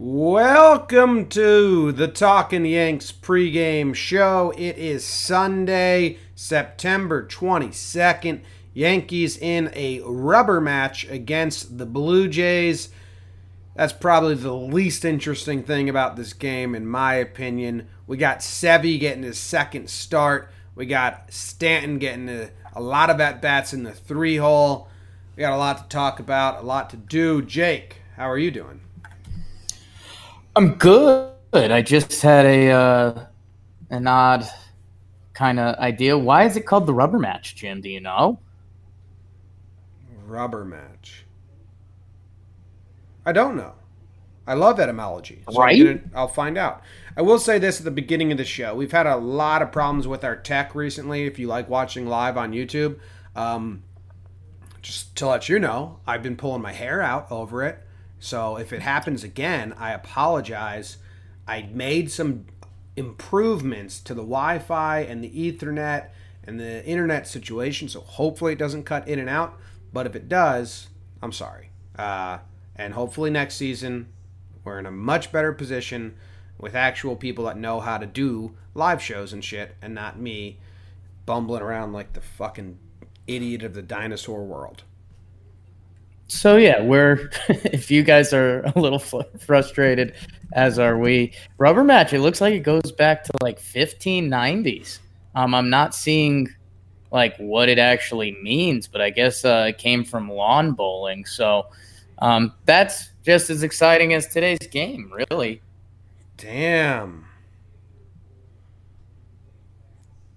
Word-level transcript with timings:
Welcome 0.00 1.26
to 1.30 1.90
the 1.90 2.06
Talking 2.06 2.64
Yanks 2.64 3.10
pregame 3.10 3.96
show. 3.96 4.54
It 4.56 4.78
is 4.78 5.04
Sunday, 5.04 6.18
September 6.36 7.26
22nd. 7.26 8.42
Yankees 8.72 9.36
in 9.36 9.72
a 9.74 10.00
rubber 10.02 10.60
match 10.60 11.04
against 11.10 11.78
the 11.78 11.84
Blue 11.84 12.28
Jays. 12.28 12.90
That's 13.74 13.92
probably 13.92 14.36
the 14.36 14.54
least 14.54 15.04
interesting 15.04 15.64
thing 15.64 15.88
about 15.88 16.14
this 16.14 16.32
game, 16.32 16.76
in 16.76 16.86
my 16.86 17.14
opinion. 17.14 17.88
We 18.06 18.18
got 18.18 18.38
Sevy 18.38 19.00
getting 19.00 19.24
his 19.24 19.36
second 19.36 19.90
start. 19.90 20.52
We 20.76 20.86
got 20.86 21.32
Stanton 21.32 21.98
getting 21.98 22.28
a, 22.28 22.50
a 22.72 22.80
lot 22.80 23.10
of 23.10 23.20
at 23.20 23.42
bats 23.42 23.74
in 23.74 23.82
the 23.82 23.90
three 23.90 24.36
hole. 24.36 24.86
We 25.34 25.40
got 25.40 25.54
a 25.54 25.56
lot 25.56 25.78
to 25.78 25.88
talk 25.88 26.20
about, 26.20 26.62
a 26.62 26.64
lot 26.64 26.88
to 26.90 26.96
do. 26.96 27.42
Jake, 27.42 28.02
how 28.14 28.30
are 28.30 28.38
you 28.38 28.52
doing? 28.52 28.82
I'm 30.58 30.74
good. 30.74 31.30
I 31.54 31.82
just 31.82 32.20
had 32.20 32.44
a 32.44 32.72
uh, 32.72 33.26
an 33.90 34.08
odd 34.08 34.44
kind 35.32 35.60
of 35.60 35.76
idea. 35.76 36.18
Why 36.18 36.46
is 36.46 36.56
it 36.56 36.66
called 36.66 36.86
the 36.86 36.92
rubber 36.92 37.20
match, 37.20 37.54
Jim? 37.54 37.80
Do 37.80 37.88
you 37.88 38.00
know? 38.00 38.40
Rubber 40.26 40.64
match. 40.64 41.24
I 43.24 43.30
don't 43.30 43.56
know. 43.56 43.74
I 44.48 44.54
love 44.54 44.80
etymology. 44.80 45.44
So 45.48 45.60
right? 45.60 46.02
I'll 46.12 46.26
find 46.26 46.58
out. 46.58 46.82
I 47.16 47.22
will 47.22 47.38
say 47.38 47.60
this 47.60 47.78
at 47.78 47.84
the 47.84 47.92
beginning 47.92 48.32
of 48.32 48.38
the 48.38 48.44
show. 48.44 48.74
We've 48.74 48.90
had 48.90 49.06
a 49.06 49.14
lot 49.14 49.62
of 49.62 49.70
problems 49.70 50.08
with 50.08 50.24
our 50.24 50.34
tech 50.34 50.74
recently. 50.74 51.24
If 51.24 51.38
you 51.38 51.46
like 51.46 51.68
watching 51.68 52.08
live 52.08 52.36
on 52.36 52.50
YouTube, 52.50 52.98
um, 53.36 53.84
just 54.82 55.14
to 55.18 55.28
let 55.28 55.48
you 55.48 55.60
know, 55.60 56.00
I've 56.04 56.24
been 56.24 56.36
pulling 56.36 56.62
my 56.62 56.72
hair 56.72 57.00
out 57.00 57.30
over 57.30 57.62
it. 57.62 57.78
So 58.20 58.56
if 58.56 58.72
it 58.72 58.82
happens 58.82 59.24
again, 59.24 59.74
I 59.78 59.92
apologize. 59.92 60.98
I 61.46 61.68
made 61.72 62.10
some 62.10 62.46
improvements 62.96 64.00
to 64.00 64.14
the 64.14 64.22
Wi 64.22 64.58
Fi 64.58 65.00
and 65.00 65.22
the 65.22 65.30
Ethernet 65.30 66.08
and 66.44 66.58
the 66.58 66.84
internet 66.84 67.28
situation. 67.28 67.88
So 67.88 68.00
hopefully 68.00 68.52
it 68.52 68.58
doesn't 68.58 68.84
cut 68.84 69.06
in 69.06 69.18
and 69.18 69.28
out. 69.28 69.58
But 69.92 70.06
if 70.06 70.16
it 70.16 70.28
does, 70.28 70.88
I'm 71.22 71.32
sorry. 71.32 71.70
Uh, 71.96 72.38
and 72.76 72.94
hopefully 72.94 73.30
next 73.30 73.56
season, 73.56 74.08
we're 74.64 74.78
in 74.78 74.86
a 74.86 74.90
much 74.90 75.32
better 75.32 75.52
position 75.52 76.16
with 76.58 76.74
actual 76.74 77.16
people 77.16 77.44
that 77.44 77.56
know 77.56 77.80
how 77.80 77.98
to 77.98 78.06
do 78.06 78.54
live 78.74 79.02
shows 79.02 79.32
and 79.32 79.44
shit 79.44 79.76
and 79.80 79.94
not 79.94 80.18
me 80.18 80.58
bumbling 81.24 81.62
around 81.62 81.92
like 81.92 82.12
the 82.14 82.20
fucking 82.20 82.78
idiot 83.26 83.62
of 83.62 83.74
the 83.74 83.82
dinosaur 83.82 84.44
world. 84.44 84.82
So 86.28 86.56
yeah, 86.56 86.82
we're 86.82 87.30
if 87.48 87.90
you 87.90 88.02
guys 88.02 88.32
are 88.32 88.60
a 88.60 88.78
little 88.78 88.98
frustrated, 88.98 90.14
as 90.52 90.78
are 90.78 90.98
we. 90.98 91.32
Rubber 91.56 91.84
match. 91.84 92.12
It 92.12 92.20
looks 92.20 92.40
like 92.40 92.54
it 92.54 92.60
goes 92.60 92.92
back 92.92 93.24
to 93.24 93.32
like 93.42 93.60
1590s. 93.60 95.00
Um, 95.34 95.54
I'm 95.54 95.70
not 95.70 95.94
seeing 95.94 96.48
like 97.10 97.36
what 97.38 97.68
it 97.68 97.78
actually 97.78 98.36
means, 98.42 98.86
but 98.86 99.00
I 99.00 99.10
guess 99.10 99.44
uh, 99.44 99.66
it 99.68 99.78
came 99.78 100.04
from 100.04 100.30
lawn 100.30 100.72
bowling. 100.72 101.24
So 101.24 101.66
um, 102.18 102.52
that's 102.64 103.10
just 103.24 103.50
as 103.50 103.62
exciting 103.62 104.12
as 104.12 104.26
today's 104.26 104.58
game, 104.70 105.12
really. 105.12 105.62
Damn. 106.36 107.24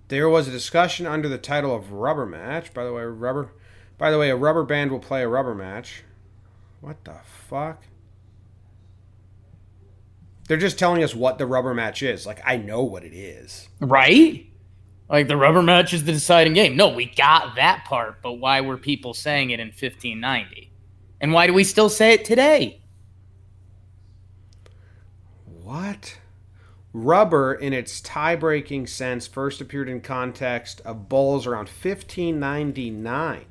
There 0.07 0.29
was 0.29 0.47
a 0.47 0.51
discussion 0.51 1.05
under 1.05 1.29
the 1.29 1.37
title 1.37 1.73
of 1.75 1.91
rubber 1.93 2.25
match. 2.25 2.73
By 2.73 2.83
the 2.83 2.93
way, 2.93 3.03
rubber 3.03 3.51
by 4.01 4.09
the 4.09 4.17
way, 4.17 4.31
a 4.31 4.35
rubber 4.35 4.63
band 4.63 4.91
will 4.91 4.97
play 4.97 5.21
a 5.21 5.27
rubber 5.27 5.53
match. 5.53 6.01
What 6.79 7.05
the 7.05 7.17
fuck? 7.47 7.83
They're 10.47 10.57
just 10.57 10.79
telling 10.79 11.03
us 11.03 11.13
what 11.13 11.37
the 11.37 11.45
rubber 11.45 11.75
match 11.75 12.01
is. 12.01 12.25
Like, 12.25 12.41
I 12.43 12.57
know 12.57 12.81
what 12.81 13.03
it 13.03 13.13
is. 13.13 13.69
Right? 13.79 14.47
Like, 15.07 15.27
the 15.27 15.37
rubber 15.37 15.61
match 15.61 15.93
is 15.93 16.03
the 16.03 16.13
deciding 16.13 16.53
game. 16.53 16.75
No, 16.75 16.89
we 16.89 17.05
got 17.05 17.55
that 17.57 17.85
part, 17.85 18.23
but 18.23 18.39
why 18.39 18.61
were 18.61 18.75
people 18.75 19.13
saying 19.13 19.51
it 19.51 19.59
in 19.59 19.67
1590? 19.67 20.71
And 21.21 21.31
why 21.31 21.45
do 21.45 21.53
we 21.53 21.63
still 21.63 21.87
say 21.87 22.13
it 22.13 22.25
today? 22.25 22.81
What? 25.45 26.17
Rubber, 26.91 27.53
in 27.53 27.71
its 27.71 28.01
tie 28.01 28.35
breaking 28.35 28.87
sense, 28.87 29.27
first 29.27 29.61
appeared 29.61 29.89
in 29.89 30.01
context 30.01 30.81
of 30.85 31.07
bowls 31.07 31.45
around 31.45 31.69
1599. 31.69 33.45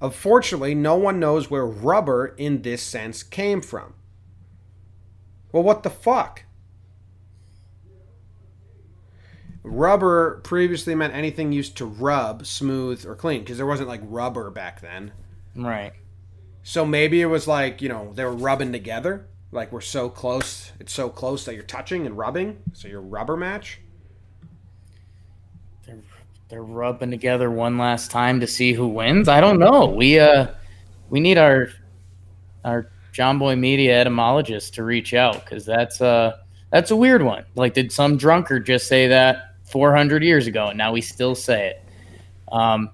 Unfortunately, 0.00 0.74
no 0.74 0.94
one 0.94 1.18
knows 1.18 1.50
where 1.50 1.66
rubber 1.66 2.26
in 2.26 2.62
this 2.62 2.82
sense 2.82 3.22
came 3.22 3.60
from. 3.60 3.94
Well, 5.52 5.62
what 5.62 5.82
the 5.82 5.90
fuck? 5.90 6.44
Rubber 9.64 10.40
previously 10.44 10.94
meant 10.94 11.14
anything 11.14 11.52
used 11.52 11.76
to 11.78 11.84
rub, 11.84 12.46
smooth, 12.46 13.04
or 13.04 13.14
clean 13.14 13.40
because 13.40 13.56
there 13.56 13.66
wasn't 13.66 13.88
like 13.88 14.00
rubber 14.04 14.50
back 14.50 14.80
then. 14.80 15.12
Right. 15.56 15.92
So 16.62 16.86
maybe 16.86 17.20
it 17.20 17.26
was 17.26 17.48
like, 17.48 17.82
you 17.82 17.88
know, 17.88 18.12
they 18.14 18.24
were 18.24 18.32
rubbing 18.32 18.72
together. 18.72 19.26
Like 19.50 19.72
we're 19.72 19.80
so 19.80 20.10
close, 20.10 20.72
it's 20.78 20.92
so 20.92 21.08
close 21.08 21.44
that 21.44 21.54
you're 21.54 21.64
touching 21.64 22.06
and 22.06 22.16
rubbing. 22.16 22.62
So 22.72 22.86
your 22.86 23.00
rubber 23.00 23.36
match 23.36 23.80
they're 25.88 25.96
rubbing 26.50 27.10
together 27.10 27.50
one 27.50 27.78
last 27.78 28.10
time 28.10 28.40
to 28.40 28.46
see 28.46 28.72
who 28.72 28.88
wins. 28.88 29.28
I 29.28 29.40
don't 29.40 29.58
know. 29.58 29.86
We 29.86 30.18
uh 30.18 30.48
we 31.10 31.20
need 31.20 31.38
our 31.38 31.68
our 32.64 32.90
Jomboy 33.12 33.58
Media 33.58 34.00
etymologist 34.00 34.74
to 34.74 34.84
reach 34.84 35.14
out 35.14 35.44
because 35.44 35.66
that's 35.66 36.00
uh 36.00 36.38
that's 36.70 36.90
a 36.90 36.96
weird 36.96 37.22
one. 37.22 37.44
Like, 37.54 37.74
did 37.74 37.92
some 37.92 38.16
drunkard 38.16 38.66
just 38.66 38.88
say 38.88 39.08
that 39.08 39.54
400 39.64 40.22
years 40.22 40.46
ago, 40.46 40.68
and 40.68 40.78
now 40.78 40.92
we 40.92 41.00
still 41.00 41.34
say 41.34 41.68
it? 41.68 41.84
Um, 42.52 42.90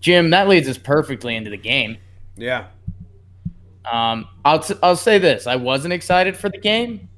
Jim, 0.00 0.30
that 0.30 0.48
leads 0.48 0.68
us 0.68 0.78
perfectly 0.78 1.36
into 1.36 1.50
the 1.50 1.56
game. 1.56 1.98
Yeah. 2.36 2.66
Um, 3.90 4.28
I'll 4.44 4.60
t- 4.60 4.74
I'll 4.82 4.96
say 4.96 5.18
this: 5.18 5.46
I 5.46 5.56
wasn't 5.56 5.92
excited 5.92 6.36
for 6.36 6.48
the 6.48 6.58
game, 6.58 7.08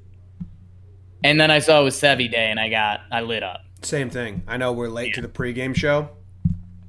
and 1.23 1.39
then 1.39 1.49
I 1.49 1.59
saw 1.59 1.81
it 1.81 1.83
was 1.83 1.95
Sevy 1.95 2.29
Day, 2.29 2.51
and 2.51 2.59
I 2.59 2.69
got 2.69 3.01
I 3.11 3.21
lit 3.21 3.43
up. 3.43 3.61
Same 3.81 4.09
thing. 4.09 4.43
I 4.47 4.57
know 4.57 4.71
we're 4.71 4.89
late 4.89 5.09
yeah. 5.09 5.15
to 5.15 5.21
the 5.21 5.27
pregame 5.27 5.75
show 5.75 6.09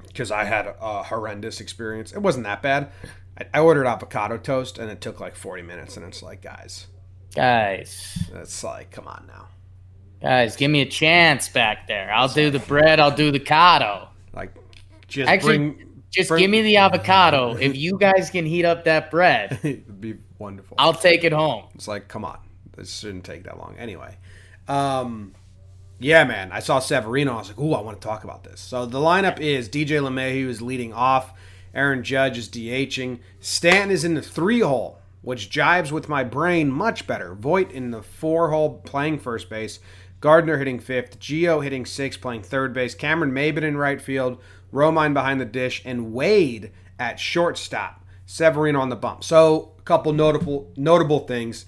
because 0.06 0.30
I 0.30 0.44
had 0.44 0.74
a 0.80 1.02
horrendous 1.04 1.60
experience. 1.60 2.12
It 2.12 2.18
wasn't 2.18 2.44
that 2.44 2.62
bad. 2.62 2.90
I, 3.38 3.46
I 3.54 3.60
ordered 3.60 3.86
avocado 3.86 4.36
toast 4.36 4.78
and 4.78 4.90
it 4.90 5.00
took 5.00 5.20
like 5.20 5.36
40 5.36 5.62
minutes, 5.62 5.96
and 5.96 6.04
it's 6.04 6.22
like, 6.22 6.42
guys, 6.42 6.88
guys, 7.34 8.28
it's 8.34 8.64
like, 8.64 8.90
come 8.90 9.06
on 9.06 9.26
now, 9.28 9.48
guys, 10.20 10.56
give 10.56 10.70
me 10.70 10.80
a 10.80 10.86
chance 10.86 11.48
back 11.48 11.86
there. 11.86 12.12
I'll 12.12 12.28
do 12.28 12.50
the 12.50 12.58
bread. 12.58 13.00
I'll 13.00 13.14
do 13.14 13.30
the 13.30 13.40
cado. 13.40 14.08
Like, 14.32 14.54
just 15.06 15.30
actually. 15.30 15.58
Bring, 15.58 16.02
just 16.10 16.30
bring, 16.30 16.40
give 16.40 16.50
me 16.50 16.62
the 16.62 16.76
avocado. 16.78 17.54
if 17.56 17.76
you 17.76 17.98
guys 17.98 18.30
can 18.30 18.46
heat 18.46 18.64
up 18.64 18.84
that 18.84 19.10
bread, 19.10 19.60
it'd 19.62 20.00
be 20.00 20.16
wonderful. 20.38 20.76
I'll 20.80 20.94
take 20.94 21.22
it 21.22 21.32
home. 21.32 21.66
It's 21.74 21.86
like, 21.86 22.08
come 22.08 22.24
on, 22.24 22.38
this 22.76 22.98
shouldn't 22.98 23.24
take 23.24 23.44
that 23.44 23.58
long. 23.58 23.76
Anyway, 23.78 24.16
um, 24.66 25.34
yeah, 25.98 26.24
man. 26.24 26.52
I 26.52 26.60
saw 26.60 26.78
Severino. 26.78 27.34
I 27.34 27.38
was 27.38 27.48
like, 27.48 27.58
ooh, 27.58 27.74
I 27.74 27.80
want 27.80 28.00
to 28.00 28.06
talk 28.06 28.24
about 28.24 28.44
this. 28.44 28.60
So 28.60 28.86
the 28.86 28.98
lineup 28.98 29.40
is 29.40 29.68
DJ 29.68 30.00
LeMahieu 30.00 30.48
is 30.48 30.62
leading 30.62 30.92
off. 30.92 31.32
Aaron 31.74 32.02
Judge 32.02 32.38
is 32.38 32.48
DHing. 32.48 33.20
Stanton 33.40 33.90
is 33.90 34.04
in 34.04 34.14
the 34.14 34.22
three 34.22 34.60
hole, 34.60 35.00
which 35.22 35.50
jives 35.50 35.92
with 35.92 36.08
my 36.08 36.24
brain 36.24 36.70
much 36.70 37.06
better. 37.06 37.34
Voit 37.34 37.70
in 37.72 37.90
the 37.90 38.02
four 38.02 38.50
hole 38.50 38.78
playing 38.84 39.18
first 39.18 39.50
base. 39.50 39.80
Gardner 40.20 40.58
hitting 40.58 40.80
fifth. 40.80 41.18
Gio 41.20 41.62
hitting 41.62 41.86
sixth, 41.86 42.20
playing 42.20 42.42
third 42.42 42.72
base. 42.72 42.94
Cameron 42.94 43.32
Maybin 43.32 43.62
in 43.62 43.76
right 43.76 44.00
field. 44.00 44.38
Romine 44.72 45.14
behind 45.14 45.40
the 45.40 45.44
dish. 45.44 45.82
And 45.84 46.12
Wade 46.12 46.72
at 46.98 47.20
shortstop. 47.20 48.04
Severino 48.26 48.80
on 48.80 48.88
the 48.88 48.96
bump. 48.96 49.24
So 49.24 49.72
a 49.78 49.82
couple 49.82 50.12
notable 50.12 50.72
notable 50.76 51.20
things. 51.20 51.66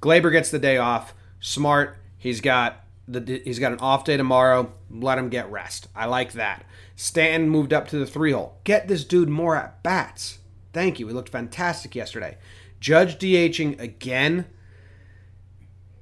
Gleyber 0.00 0.32
gets 0.32 0.50
the 0.50 0.58
day 0.58 0.76
off. 0.76 1.14
Smart. 1.40 1.96
He's 2.18 2.40
got 2.40 2.81
the, 3.08 3.42
he's 3.44 3.58
got 3.58 3.72
an 3.72 3.80
off 3.80 4.04
day 4.04 4.16
tomorrow. 4.16 4.72
Let 4.90 5.18
him 5.18 5.28
get 5.28 5.50
rest. 5.50 5.88
I 5.94 6.06
like 6.06 6.32
that. 6.32 6.64
Stanton 6.96 7.48
moved 7.48 7.72
up 7.72 7.88
to 7.88 7.98
the 7.98 8.06
three 8.06 8.32
hole. 8.32 8.58
Get 8.64 8.88
this 8.88 9.04
dude 9.04 9.28
more 9.28 9.56
at 9.56 9.82
bats. 9.82 10.38
Thank 10.72 10.98
you. 11.00 11.06
He 11.08 11.12
looked 11.12 11.28
fantastic 11.28 11.94
yesterday. 11.94 12.38
Judge 12.80 13.18
DHing 13.18 13.80
again. 13.80 14.46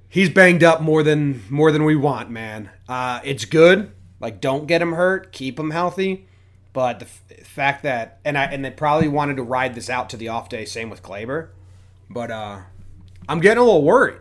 He's 0.08 0.29
banged 0.29 0.64
up 0.64 0.81
more 0.81 1.02
than 1.02 1.43
more 1.49 1.70
than 1.70 1.85
we 1.85 1.94
want, 1.94 2.31
man. 2.31 2.70
Uh, 2.88 3.20
it's 3.25 3.44
good. 3.44 3.93
Like, 4.19 4.41
don't 4.41 4.67
get 4.67 4.82
him 4.82 4.93
hurt. 4.93 5.32
Keep 5.32 5.58
him 5.58 5.70
healthy. 5.70 6.26
But 6.73 6.99
the 7.00 7.06
f- 7.06 7.47
fact 7.47 7.82
that 7.82 8.20
and 8.25 8.37
I 8.37 8.44
and 8.44 8.64
they 8.64 8.70
probably 8.70 9.08
wanted 9.08 9.37
to 9.37 9.43
ride 9.43 9.75
this 9.75 9.91
out 9.91 10.11
to 10.11 10.17
the 10.17 10.29
off 10.29 10.49
day. 10.49 10.64
Same 10.64 10.91
with 10.91 11.02
Gleyber. 11.02 11.49
But 12.08 12.31
uh, 12.31 12.61
I'm 13.29 13.41
getting 13.41 13.58
a 13.58 13.64
little 13.64 13.85
worried. 13.85 14.20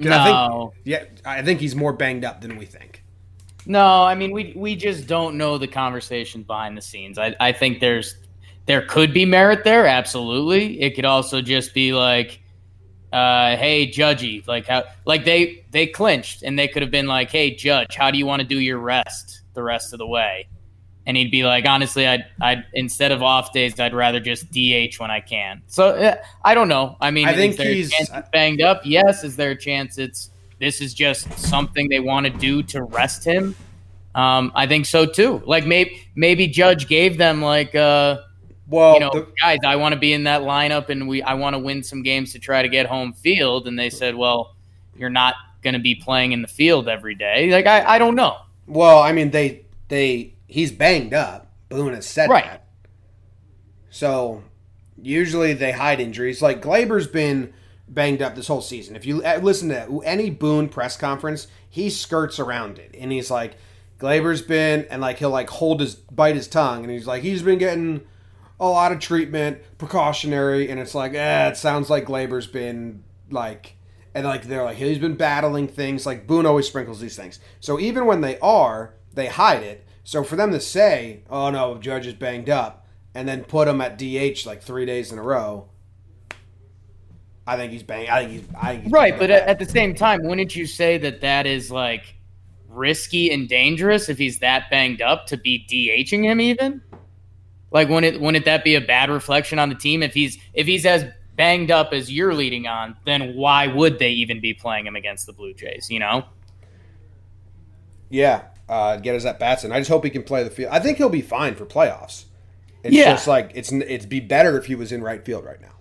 No. 0.00 0.16
I 0.16 0.24
think, 0.24 0.74
yeah, 0.84 1.04
I 1.24 1.42
think 1.42 1.60
he's 1.60 1.76
more 1.76 1.92
banged 1.92 2.24
up 2.24 2.40
than 2.40 2.56
we 2.56 2.64
think. 2.64 3.04
No, 3.66 4.02
I 4.02 4.14
mean 4.14 4.32
we 4.32 4.52
we 4.56 4.74
just 4.74 5.06
don't 5.06 5.36
know 5.36 5.58
the 5.58 5.68
conversation 5.68 6.42
behind 6.42 6.76
the 6.76 6.82
scenes. 6.82 7.18
I, 7.18 7.36
I 7.40 7.52
think 7.52 7.80
there's 7.80 8.16
there 8.66 8.82
could 8.86 9.12
be 9.12 9.24
merit 9.24 9.64
there, 9.64 9.86
absolutely. 9.86 10.80
It 10.80 10.94
could 10.94 11.04
also 11.04 11.42
just 11.42 11.74
be 11.74 11.92
like 11.92 12.40
uh, 13.12 13.56
"Hey, 13.56 13.86
Judgy, 13.86 14.46
like 14.46 14.66
how 14.66 14.84
like 15.04 15.24
they 15.24 15.64
they 15.70 15.86
clinched 15.86 16.42
and 16.42 16.58
they 16.58 16.68
could 16.68 16.82
have 16.82 16.90
been 16.90 17.06
like, 17.06 17.30
"Hey, 17.30 17.54
Judge, 17.54 17.94
how 17.96 18.10
do 18.10 18.18
you 18.18 18.26
want 18.26 18.40
to 18.40 18.48
do 18.48 18.58
your 18.58 18.78
rest 18.78 19.42
the 19.54 19.62
rest 19.62 19.92
of 19.92 19.98
the 19.98 20.06
way?" 20.06 20.48
And 21.10 21.16
he'd 21.16 21.32
be 21.32 21.42
like, 21.42 21.66
"Honestly, 21.66 22.06
I'd 22.06 22.24
I'd 22.40 22.64
instead 22.72 23.10
of 23.10 23.20
off 23.20 23.52
days, 23.52 23.80
I'd 23.80 23.94
rather 23.94 24.20
just 24.20 24.48
DH 24.52 25.00
when 25.00 25.10
I 25.10 25.18
can." 25.18 25.60
So 25.66 25.96
yeah, 25.98 26.22
I 26.44 26.54
don't 26.54 26.68
know. 26.68 26.96
I 27.00 27.10
mean, 27.10 27.26
I 27.26 27.34
think 27.34 27.54
is 27.54 27.56
there 27.58 27.68
a 27.70 27.74
he's- 27.74 27.90
chance 27.90 28.10
he's 28.10 28.22
banged 28.30 28.60
up. 28.62 28.82
Yes, 28.84 29.24
is 29.24 29.34
there 29.34 29.50
a 29.50 29.56
chance 29.56 29.98
it's 29.98 30.30
this 30.60 30.80
is 30.80 30.94
just 30.94 31.36
something 31.36 31.88
they 31.88 31.98
want 31.98 32.26
to 32.26 32.30
do 32.32 32.62
to 32.62 32.84
rest 32.84 33.24
him? 33.24 33.56
Um, 34.14 34.52
I 34.54 34.68
think 34.68 34.86
so 34.86 35.04
too. 35.04 35.42
Like 35.46 35.66
maybe 35.66 36.00
maybe 36.14 36.46
Judge 36.46 36.86
gave 36.86 37.18
them 37.18 37.42
like 37.42 37.74
uh 37.74 38.18
Well, 38.68 38.94
you 38.94 39.00
know, 39.00 39.10
the- 39.12 39.26
guys, 39.40 39.58
I 39.66 39.74
want 39.74 39.94
to 39.94 39.98
be 39.98 40.12
in 40.12 40.22
that 40.24 40.42
lineup 40.42 40.90
and 40.90 41.08
we 41.08 41.22
I 41.22 41.34
want 41.34 41.54
to 41.54 41.58
win 41.58 41.82
some 41.82 42.04
games 42.04 42.32
to 42.34 42.38
try 42.38 42.62
to 42.62 42.68
get 42.68 42.86
home 42.86 43.12
field. 43.14 43.66
And 43.66 43.76
they 43.76 43.90
said, 43.90 44.14
well, 44.14 44.54
you're 44.96 45.10
not 45.10 45.34
going 45.62 45.74
to 45.74 45.80
be 45.80 45.94
playing 45.96 46.30
in 46.32 46.40
the 46.42 46.48
field 46.48 46.88
every 46.88 47.16
day. 47.16 47.50
Like 47.50 47.66
I, 47.66 47.96
I 47.96 47.98
don't 47.98 48.14
know. 48.14 48.36
well, 48.68 49.00
I 49.00 49.10
mean, 49.12 49.30
they 49.32 49.62
they 49.88 50.32
he's 50.50 50.72
banged 50.72 51.14
up. 51.14 51.52
Boone 51.68 51.94
has 51.94 52.06
said 52.06 52.28
Right. 52.28 52.44
that. 52.44 52.66
So 53.90 54.42
usually 55.00 55.52
they 55.52 55.72
hide 55.72 56.00
injuries. 56.00 56.42
Like 56.42 56.60
Gleyber's 56.62 57.06
been 57.06 57.52
banged 57.88 58.22
up 58.22 58.34
this 58.34 58.46
whole 58.48 58.60
season. 58.60 58.96
If 58.96 59.04
you 59.06 59.22
uh, 59.24 59.40
listen 59.42 59.68
to 59.70 60.00
any 60.04 60.30
Boone 60.30 60.68
press 60.68 60.96
conference, 60.96 61.48
he 61.68 61.90
skirts 61.90 62.38
around 62.38 62.78
it, 62.78 62.94
and 62.98 63.10
he's 63.12 63.30
like, 63.30 63.56
Gleyber's 63.98 64.42
been, 64.42 64.86
and 64.90 65.00
like 65.00 65.18
he'll 65.18 65.30
like 65.30 65.50
hold 65.50 65.80
his 65.80 65.94
bite 65.94 66.36
his 66.36 66.48
tongue, 66.48 66.82
and 66.84 66.90
he's 66.92 67.06
like, 67.06 67.22
he's 67.22 67.42
been 67.42 67.58
getting 67.58 68.02
a 68.58 68.66
lot 68.68 68.92
of 68.92 68.98
treatment, 69.00 69.58
precautionary, 69.78 70.70
and 70.70 70.78
it's 70.78 70.94
like, 70.94 71.14
eh, 71.14 71.48
it 71.48 71.56
sounds 71.56 71.90
like 71.90 72.04
Gleyber's 72.06 72.46
been 72.46 73.02
like, 73.30 73.76
and 74.14 74.24
like 74.26 74.44
they're 74.44 74.64
like 74.64 74.76
he's 74.76 74.98
been 74.98 75.16
battling 75.16 75.66
things. 75.68 76.06
Like 76.06 76.26
Boone 76.26 76.46
always 76.46 76.66
sprinkles 76.66 77.00
these 77.00 77.16
things. 77.16 77.40
So 77.60 77.78
even 77.80 78.06
when 78.06 78.20
they 78.20 78.38
are, 78.40 78.94
they 79.12 79.26
hide 79.26 79.62
it. 79.62 79.86
So 80.04 80.24
for 80.24 80.36
them 80.36 80.50
to 80.52 80.60
say, 80.60 81.22
oh 81.28 81.50
no, 81.50 81.78
Judge 81.78 82.06
is 82.06 82.14
banged 82.14 82.50
up, 82.50 82.86
and 83.14 83.28
then 83.28 83.44
put 83.44 83.68
him 83.68 83.80
at 83.80 83.98
DH 83.98 84.46
like 84.46 84.62
three 84.62 84.86
days 84.86 85.12
in 85.12 85.18
a 85.18 85.22
row. 85.22 85.68
I 87.46 87.56
think 87.56 87.72
he's 87.72 87.82
banged. 87.82 88.08
I 88.08 88.20
think 88.20 88.32
he's. 88.32 88.54
I 88.54 88.72
think 88.72 88.82
he's 88.84 88.92
Right. 88.92 89.18
But 89.18 89.30
at, 89.30 89.42
at 89.48 89.58
the 89.58 89.66
same 89.66 89.94
time, 89.94 90.22
wouldn't 90.22 90.54
you 90.54 90.66
say 90.66 90.98
that 90.98 91.20
that 91.22 91.46
is 91.46 91.70
like 91.70 92.14
risky 92.68 93.32
and 93.32 93.48
dangerous 93.48 94.08
if 94.08 94.18
he's 94.18 94.38
that 94.38 94.70
banged 94.70 95.02
up 95.02 95.26
to 95.26 95.36
be 95.36 95.66
DHing 95.68 96.24
him 96.24 96.40
even? 96.40 96.82
Like, 97.72 97.88
wouldn't 97.88 98.16
it, 98.16 98.20
wouldn't 98.20 98.44
that 98.44 98.64
be 98.64 98.74
a 98.74 98.80
bad 98.80 99.10
reflection 99.10 99.58
on 99.58 99.68
the 99.68 99.74
team 99.74 100.02
if 100.02 100.14
he's 100.14 100.38
if 100.54 100.66
he's 100.66 100.86
as 100.86 101.04
banged 101.36 101.70
up 101.70 101.92
as 101.92 102.12
you're 102.12 102.34
leading 102.34 102.66
on? 102.66 102.96
Then 103.04 103.34
why 103.34 103.66
would 103.66 103.98
they 103.98 104.10
even 104.10 104.40
be 104.40 104.54
playing 104.54 104.86
him 104.86 104.96
against 104.96 105.26
the 105.26 105.32
Blue 105.32 105.54
Jays? 105.54 105.90
You 105.90 106.00
know? 106.00 106.24
Yeah, 108.10 108.42
uh, 108.70 108.96
get 108.96 109.14
his 109.14 109.26
at 109.26 109.38
bats, 109.38 109.64
and 109.64 109.74
I 109.74 109.78
just 109.80 109.90
hope 109.90 110.04
he 110.04 110.10
can 110.10 110.22
play 110.22 110.44
the 110.44 110.50
field. 110.50 110.70
I 110.72 110.78
think 110.78 110.96
he'll 110.96 111.08
be 111.10 111.20
fine 111.22 111.56
for 111.56 111.66
playoffs. 111.66 112.24
It's 112.82 112.94
Yeah. 112.94 113.12
just 113.12 113.26
like 113.26 113.50
it's 113.54 113.70
it'd 113.72 114.08
be 114.08 114.20
better 114.20 114.56
if 114.56 114.64
he 114.66 114.74
was 114.74 114.92
in 114.92 115.02
right 115.02 115.22
field 115.22 115.44
right 115.44 115.60
now. 115.60 115.74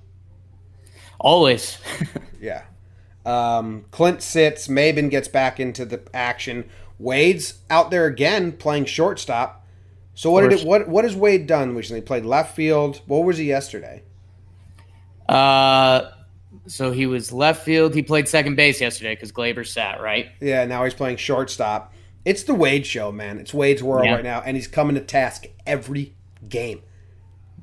Always. 1.20 1.78
Yeah. 2.42 2.64
Um, 3.26 3.84
Clint 3.92 4.22
sits. 4.22 4.70
Maybin 4.70 5.10
gets 5.10 5.28
back 5.28 5.60
into 5.60 5.84
the 5.84 6.02
action. 6.14 6.70
Wade's 6.98 7.56
out 7.70 7.92
there 7.92 8.06
again 8.06 8.54
playing 8.54 8.86
shortstop. 8.86 9.68
So 10.14 10.32
what 10.32 10.42
did 10.50 10.54
it? 10.62 10.66
What 10.66 10.88
what 10.88 11.04
has 11.04 11.18
Wade 11.18 11.46
done 11.46 11.76
recently? 11.76 12.00
Played 12.02 12.24
left 12.24 12.56
field. 12.56 13.02
What 13.08 13.26
was 13.26 13.38
he 13.38 13.44
yesterday? 13.44 14.04
Uh, 15.28 16.12
so 16.68 16.92
he 16.92 17.06
was 17.06 17.32
left 17.32 17.64
field. 17.64 17.94
He 17.94 18.02
played 18.04 18.28
second 18.28 18.56
base 18.56 18.82
yesterday 18.82 19.16
because 19.16 19.32
Gleyber 19.32 19.68
sat 19.68 20.02
right. 20.02 20.28
Yeah, 20.40 20.66
now 20.66 20.84
he's 20.86 20.94
playing 20.94 21.18
shortstop. 21.18 21.94
It's 22.30 22.44
the 22.44 22.54
Wade 22.54 22.86
show, 22.86 23.12
man. 23.12 23.40
It's 23.40 23.56
Wade's 23.56 23.82
world 23.82 24.06
Yeah. 24.06 24.14
right 24.14 24.24
now, 24.24 24.44
and 24.46 24.56
he's 24.56 24.68
coming 24.68 24.94
to 24.94 25.02
task 25.02 25.48
every 25.66 26.14
game. 26.48 26.84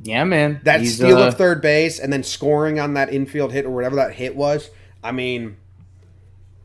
Yeah, 0.03 0.25
man. 0.25 0.61
That 0.65 0.81
He's, 0.81 0.97
steal 0.97 1.19
uh, 1.19 1.29
of 1.29 1.37
third 1.37 1.63
base 1.63 2.01
and 2.01 2.13
then 2.13 2.25
scoring 2.25 2.81
on 2.81 2.95
that 2.95 3.13
infield 3.13 3.53
hit 3.53 3.65
or 3.65 3.71
whatever 3.71 3.95
that 3.95 4.15
hit 4.15 4.35
was. 4.35 4.71
I 5.05 5.13
mean, 5.13 5.57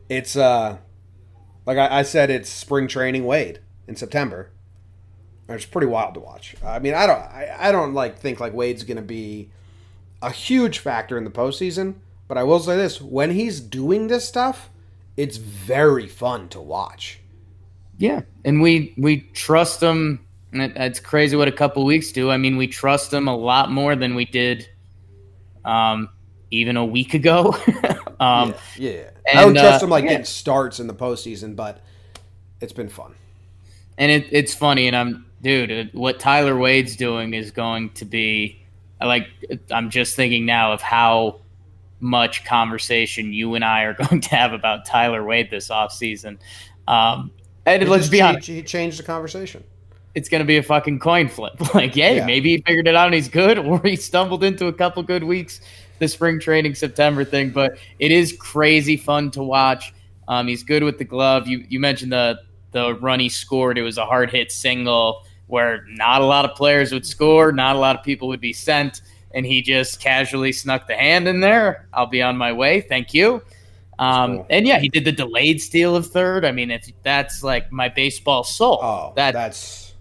it's 0.08 0.34
uh, 0.34 0.78
like 1.64 1.78
I, 1.78 2.00
I 2.00 2.02
said, 2.02 2.28
it's 2.28 2.50
spring 2.50 2.88
training 2.88 3.24
Wade 3.24 3.60
in 3.86 3.94
September. 3.94 4.50
It's 5.48 5.64
pretty 5.64 5.86
wild 5.86 6.14
to 6.14 6.20
watch. 6.20 6.56
I 6.64 6.80
mean, 6.80 6.94
I 6.94 7.06
don't, 7.06 7.20
I, 7.20 7.54
I 7.56 7.72
don't 7.72 7.94
like 7.94 8.18
think 8.18 8.40
like 8.40 8.52
Wade's 8.52 8.82
going 8.82 8.96
to 8.96 9.02
be 9.02 9.50
a 10.20 10.30
huge 10.30 10.80
factor 10.80 11.16
in 11.16 11.22
the 11.22 11.30
postseason. 11.30 11.94
But 12.26 12.36
I 12.36 12.42
will 12.42 12.58
say 12.58 12.76
this: 12.76 13.00
when 13.00 13.30
he's 13.30 13.60
doing 13.60 14.08
this 14.08 14.26
stuff, 14.26 14.70
it's 15.16 15.36
very 15.36 16.08
fun 16.08 16.48
to 16.48 16.60
watch. 16.60 17.20
Yeah, 17.98 18.22
and 18.44 18.60
we 18.60 18.94
we 18.96 19.20
trust 19.32 19.80
them. 19.80 20.20
And 20.52 20.62
it, 20.62 20.72
it's 20.76 21.00
crazy 21.00 21.36
what 21.36 21.48
a 21.48 21.52
couple 21.52 21.84
weeks 21.84 22.12
do. 22.12 22.30
I 22.30 22.36
mean, 22.36 22.56
we 22.56 22.66
trust 22.66 23.10
them 23.10 23.26
a 23.26 23.34
lot 23.34 23.70
more 23.70 23.96
than 23.96 24.14
we 24.14 24.26
did, 24.26 24.68
um, 25.64 26.10
even 26.50 26.76
a 26.76 26.84
week 26.84 27.14
ago. 27.14 27.56
um, 28.20 28.54
yeah, 28.76 28.90
yeah. 28.90 29.10
and, 29.30 29.38
I 29.38 29.42
don't 29.44 29.54
trust 29.54 29.82
uh, 29.82 29.86
him 29.86 29.90
like 29.90 30.04
yeah. 30.04 30.10
getting 30.10 30.26
starts 30.26 30.78
in 30.78 30.86
the 30.88 30.94
postseason, 30.94 31.56
but 31.56 31.80
it's 32.60 32.72
been 32.72 32.90
fun. 32.90 33.14
and 33.96 34.10
it, 34.10 34.26
it's 34.30 34.54
funny. 34.54 34.88
And 34.88 34.96
I'm, 34.96 35.24
dude, 35.40 35.90
what 35.94 36.20
Tyler 36.20 36.56
Wade's 36.56 36.96
doing 36.96 37.32
is 37.34 37.50
going 37.50 37.90
to 37.90 38.04
be 38.04 38.62
like. 39.00 39.28
I'm 39.70 39.90
just 39.90 40.16
thinking 40.16 40.44
now 40.44 40.72
of 40.72 40.82
how 40.82 41.40
much 42.02 42.44
conversation 42.44 43.32
you 43.32 43.54
and 43.54 43.64
I 43.64 43.84
are 43.84 43.94
going 44.08 44.20
to 44.20 44.36
have 44.36 44.52
about 44.52 44.84
Tyler 44.84 45.24
Wade 45.24 45.50
this 45.50 45.68
offseason. 45.68 46.38
Um, 46.86 47.30
and 47.66 47.82
He 47.82 47.88
let's 47.88 48.08
be 48.08 48.20
honest, 48.20 48.46
He 48.48 48.62
changed 48.62 48.98
the 48.98 49.02
conversation. 49.02 49.62
it's 50.14 50.28
going 50.28 50.40
to 50.40 50.44
be 50.46 50.56
a 50.58 50.62
fucking 50.62 50.98
coin 50.98 51.28
flip. 51.28 51.54
Like, 51.74 51.96
yeah, 51.96 52.10
Yeah. 52.12 52.26
maybe 52.26 52.50
he 52.56 52.62
figured 52.66 52.86
it 52.88 52.94
out 52.94 53.06
and 53.06 53.14
he's 53.14 53.28
good, 53.28 53.58
or 53.68 53.80
he 53.82 53.96
stumbled 53.96 54.44
into 54.44 54.66
a 54.66 54.72
couple 54.72 55.02
good 55.02 55.24
weeks, 55.24 55.60
the 55.98 56.08
spring 56.08 56.38
training 56.40 56.74
September 56.74 57.24
thing. 57.24 57.50
But 57.50 57.78
it 57.98 58.12
is 58.12 58.36
crazy 58.38 58.96
fun 58.96 59.30
to 59.32 59.42
watch. 59.42 59.92
Um, 60.28 60.46
he's 60.48 60.62
good 60.62 60.82
with 60.82 60.98
the 60.98 61.04
glove. 61.04 61.46
You 61.48 61.64
you 61.68 61.80
mentioned 61.80 62.12
the 62.12 62.38
the 62.72 62.94
run 62.94 63.20
he 63.20 63.28
scored. 63.28 63.76
It 63.78 63.82
was 63.82 63.98
a 63.98 64.06
hard 64.06 64.30
hit 64.30 64.50
single 64.52 65.24
where 65.48 65.84
not 65.88 66.22
a 66.22 66.24
lot 66.24 66.44
of 66.46 66.56
players 66.56 66.92
would 66.92 67.04
score, 67.04 67.52
not 67.52 67.76
a 67.76 67.78
lot 67.78 67.94
of 67.96 68.02
people 68.02 68.28
would 68.28 68.40
be 68.40 68.54
sent, 68.54 69.02
and 69.34 69.44
he 69.44 69.60
just 69.60 70.00
casually 70.00 70.50
snuck 70.52 70.86
the 70.86 70.94
hand 70.96 71.28
in 71.28 71.40
there. 71.40 71.86
I'll 71.92 72.06
be 72.06 72.22
on 72.22 72.36
my 72.38 72.52
way. 72.54 72.80
Thank 72.80 73.12
you. 73.12 73.42
Um, 73.98 74.44
and 74.50 74.66
yeah, 74.66 74.78
he 74.78 74.88
did 74.88 75.04
the 75.04 75.12
delayed 75.12 75.60
steal 75.62 75.94
of 75.94 76.06
third. 76.06 76.44
I 76.44 76.52
mean, 76.52 76.70
if 76.70 76.90
that's 77.02 77.42
like 77.42 77.70
my 77.70 77.88
baseball 77.88 78.42
soul. 78.44 78.78
Oh, 78.82 79.12
that 79.16 79.32
that's 79.32 79.92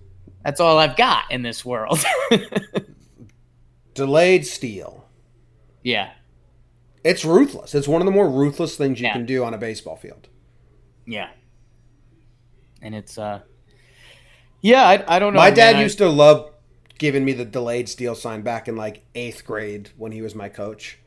that's 0.43 0.59
all 0.59 0.77
I've 0.79 0.95
got 0.95 1.29
in 1.31 1.41
this 1.43 1.63
world. 1.65 1.99
delayed 3.93 4.45
steal. 4.45 5.05
yeah, 5.83 6.11
It's 7.03 7.25
ruthless. 7.25 7.75
It's 7.75 7.87
one 7.87 8.01
of 8.01 8.05
the 8.05 8.11
more 8.11 8.29
ruthless 8.29 8.75
things 8.77 8.99
you 8.99 9.07
Yeah. 9.07 9.13
can 9.13 9.25
do 9.25 9.43
on 9.43 9.53
a 9.53 9.57
baseball 9.57 9.95
field. 9.95 10.27
yeah. 11.05 11.29
And 12.83 12.95
it's 12.95 13.17
uh, 13.19 13.41
yeah, 14.61 14.83
I, 14.87 15.15
I 15.15 15.19
don't 15.19 15.33
know. 15.33 15.39
My 15.39 15.51
dad 15.51 15.73
man. 15.73 15.81
I- 15.81 15.83
used 15.83 15.99
to 15.99 16.09
love 16.09 16.51
giving 16.97 17.23
me 17.23 17.33
the 17.33 17.45
delayed 17.45 17.87
steal 17.89 18.15
sign 18.15 18.41
back 18.41 18.67
in 18.67 18.75
like 18.75 19.03
eighth 19.13 19.45
grade 19.45 19.89
when 19.97 20.11
he 20.11 20.21
was 20.23 20.33
my 20.33 20.49
coach, 20.49 20.97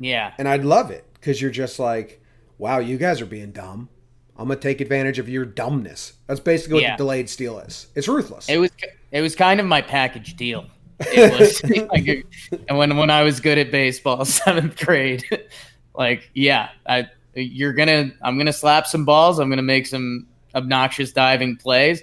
yeah, 0.00 0.32
and 0.38 0.48
I'd 0.48 0.64
love 0.64 0.90
it 0.90 1.04
because 1.14 1.40
you're 1.40 1.50
just 1.52 1.78
like, 1.78 2.19
"Wow, 2.60 2.78
you 2.78 2.96
guys 2.98 3.20
are 3.20 3.26
being 3.26 3.52
dumb. 3.52 3.88
I'm 4.36 4.48
gonna 4.48 4.60
take 4.60 4.80
advantage 4.80 5.18
of 5.18 5.28
your 5.28 5.44
dumbness." 5.44 6.12
That's 6.26 6.40
basically 6.40 6.74
what 6.74 6.82
Yeah. 6.82 6.92
the 6.96 6.98
delayed 6.98 7.28
steal 7.30 7.58
is. 7.58 7.86
It's 7.94 8.06
ruthless. 8.08 8.48
it 8.48 8.58
was 8.58 8.70
it 9.10 9.20
was 9.22 9.34
kind 9.34 9.58
of 9.60 9.66
my 9.66 9.80
package 9.82 10.36
deal. 10.36 10.66
It 11.00 11.40
was 11.40 11.62
like, 11.90 12.26
and 12.68 12.76
when 12.78 12.96
when 12.96 13.10
I 13.10 13.22
was 13.22 13.40
good 13.40 13.58
at 13.58 13.70
baseball, 13.70 14.24
seventh 14.26 14.78
grade, 14.84 15.24
like 15.94 16.30
yeah, 16.34 16.68
I 16.86 17.06
you're 17.34 17.72
gonna 17.72 18.10
I'm 18.22 18.36
gonna 18.38 18.52
slap 18.52 18.86
some 18.86 19.04
balls. 19.04 19.38
I'm 19.38 19.48
gonna 19.48 19.62
make 19.62 19.86
some 19.86 20.26
obnoxious 20.54 21.12
diving 21.12 21.56
plays. 21.56 22.02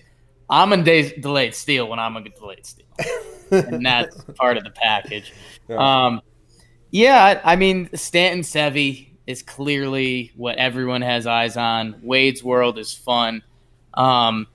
I'm 0.50 0.72
a 0.74 0.82
day, 0.82 1.12
delayed 1.20 1.54
steal 1.54 1.90
when 1.90 2.00
I'm 2.00 2.16
a 2.16 2.22
delayed 2.28 2.66
steal, 2.66 2.86
and 3.52 3.86
that's 3.86 4.16
part 4.36 4.58
of 4.58 4.64
the 4.64 4.70
package. 4.72 5.34
Yeah. 5.68 6.06
Um, 6.06 6.22
yeah, 6.90 7.42
I 7.44 7.54
I 7.54 7.56
mean 7.58 7.90
Stanton 7.94 8.42
Sevy 8.44 9.10
is 9.28 9.44
clearly 9.44 10.32
what 10.36 10.58
everyone 10.58 11.02
has 11.02 11.28
eyes 11.28 11.58
on. 11.58 11.96
Wade's 12.02 12.44
world 12.44 12.80
is 12.80 12.94
fun. 12.94 13.44
Um, 13.94 14.48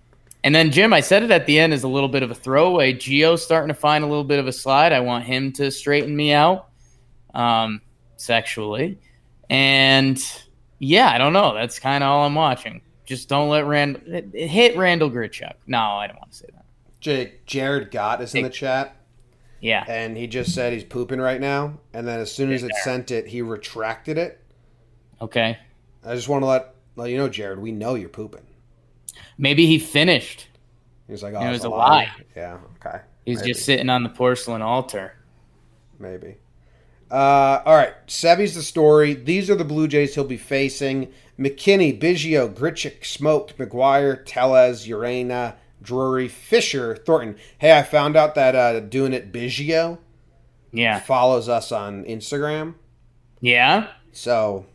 and 0.44 0.54
then 0.54 0.72
Jim, 0.72 0.92
I 0.92 1.00
said 1.00 1.22
it 1.22 1.30
at 1.30 1.46
the 1.46 1.58
end 1.58 1.72
is 1.72 1.84
a 1.84 1.88
little 1.88 2.08
bit 2.08 2.22
of 2.22 2.30
a 2.30 2.34
throwaway. 2.34 2.94
Gio's 2.94 3.44
starting 3.44 3.68
to 3.68 3.74
find 3.74 4.02
a 4.02 4.06
little 4.06 4.24
bit 4.24 4.40
of 4.40 4.48
a 4.48 4.52
slide. 4.52 4.92
I 4.92 5.00
want 5.00 5.24
him 5.24 5.52
to 5.52 5.70
straighten 5.70 6.16
me 6.16 6.32
out 6.32 6.68
um, 7.34 7.80
sexually. 8.16 8.98
And 9.48 10.20
yeah, 10.78 11.10
I 11.10 11.18
don't 11.18 11.32
know. 11.32 11.54
That's 11.54 11.78
kind 11.78 12.02
of 12.02 12.08
all 12.08 12.26
I'm 12.26 12.34
watching. 12.34 12.80
Just 13.04 13.28
don't 13.28 13.50
let 13.50 13.66
Rand 13.66 14.32
hit 14.32 14.76
Randal 14.76 15.10
Grichuk. 15.10 15.54
No, 15.66 15.78
I 15.78 16.06
don't 16.06 16.18
want 16.18 16.32
to 16.32 16.38
say 16.38 16.48
that. 16.54 16.64
Jake 17.00 17.46
Jared 17.46 17.90
Gott 17.90 18.22
is 18.22 18.34
in 18.34 18.44
the 18.44 18.50
chat, 18.50 18.96
Yeah, 19.60 19.84
and 19.88 20.16
he 20.16 20.28
just 20.28 20.54
said 20.54 20.72
he's 20.72 20.84
pooping 20.84 21.20
right 21.20 21.40
now. 21.40 21.78
And 21.92 22.06
then 22.06 22.20
as 22.20 22.32
soon 22.32 22.52
as 22.52 22.62
it 22.62 22.72
sent 22.76 23.10
it, 23.10 23.26
he 23.26 23.42
retracted 23.42 24.18
it. 24.18 24.40
Okay. 25.22 25.56
I 26.04 26.14
just 26.14 26.28
want 26.28 26.42
to 26.42 26.46
let 26.46 26.74
let 26.96 27.10
you 27.10 27.16
know, 27.16 27.28
Jared. 27.28 27.58
We 27.58 27.72
know 27.72 27.94
you're 27.94 28.08
pooping. 28.08 28.42
Maybe 29.38 29.66
he 29.66 29.78
finished. 29.78 30.48
He 31.06 31.12
was 31.12 31.22
like, 31.22 31.34
oh, 31.34 31.40
It 31.40 31.50
was 31.50 31.64
a 31.64 31.68
lie. 31.70 32.10
Yeah. 32.36 32.58
Okay. 32.84 32.98
He's 33.24 33.38
Maybe. 33.38 33.52
just 33.52 33.64
sitting 33.64 33.88
on 33.88 34.02
the 34.02 34.08
porcelain 34.08 34.62
altar. 34.62 35.14
Maybe. 35.98 36.36
Uh, 37.10 37.62
all 37.64 37.76
right. 37.76 37.94
Sevy's 38.06 38.54
the 38.54 38.62
story. 38.62 39.14
These 39.14 39.48
are 39.50 39.54
the 39.54 39.64
Blue 39.64 39.86
Jays 39.86 40.14
he'll 40.14 40.24
be 40.24 40.36
facing. 40.36 41.12
McKinney, 41.38 41.98
Biggio, 41.98 42.52
Grichuk, 42.52 43.00
Smoak, 43.02 43.54
McGuire, 43.54 44.22
Tellez, 44.24 44.86
Urena, 44.86 45.54
Drury, 45.82 46.28
Fisher, 46.28 46.96
Thornton. 46.96 47.36
Hey, 47.58 47.76
I 47.76 47.82
found 47.82 48.16
out 48.16 48.34
that 48.34 48.54
uh, 48.54 48.80
doing 48.80 49.12
it 49.12 49.32
Biggio 49.32 49.98
Yeah. 50.72 51.00
follows 51.00 51.48
us 51.48 51.70
on 51.72 52.04
Instagram. 52.04 52.74
Yeah. 53.40 53.88
So, 54.12 54.66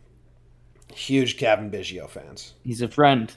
huge 0.94 1.36
Cavan 1.36 1.70
Biggio 1.70 2.08
fans. 2.08 2.54
He's 2.64 2.82
a 2.82 2.88
friend. 2.88 3.32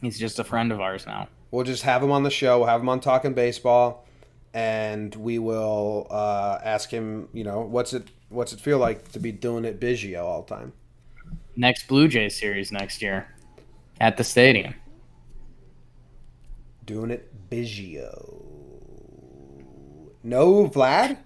He's 0.00 0.18
just 0.18 0.38
a 0.38 0.44
friend 0.44 0.72
of 0.72 0.80
ours 0.80 1.06
now. 1.06 1.28
We'll 1.50 1.64
just 1.64 1.82
have 1.82 2.02
him 2.02 2.12
on 2.12 2.22
the 2.22 2.30
show. 2.30 2.58
We'll 2.58 2.68
have 2.68 2.80
him 2.80 2.88
on 2.88 3.00
Talking 3.00 3.34
Baseball, 3.34 4.06
and 4.54 5.14
we 5.14 5.38
will 5.38 6.06
uh, 6.10 6.58
ask 6.62 6.90
him. 6.90 7.28
You 7.32 7.44
know, 7.44 7.60
what's 7.60 7.92
it 7.92 8.08
what's 8.28 8.52
it 8.52 8.60
feel 8.60 8.78
like 8.78 9.12
to 9.12 9.18
be 9.18 9.32
doing 9.32 9.64
it 9.64 9.80
Biggio 9.80 10.22
all 10.22 10.42
the 10.42 10.54
time? 10.54 10.72
Next 11.56 11.88
Blue 11.88 12.08
Jays 12.08 12.38
series 12.38 12.72
next 12.72 13.02
year 13.02 13.28
at 14.00 14.16
the 14.16 14.24
stadium. 14.24 14.74
Doing 16.84 17.10
it 17.10 17.50
Biggio. 17.50 18.46
No 20.22 20.68
Vlad, 20.68 21.18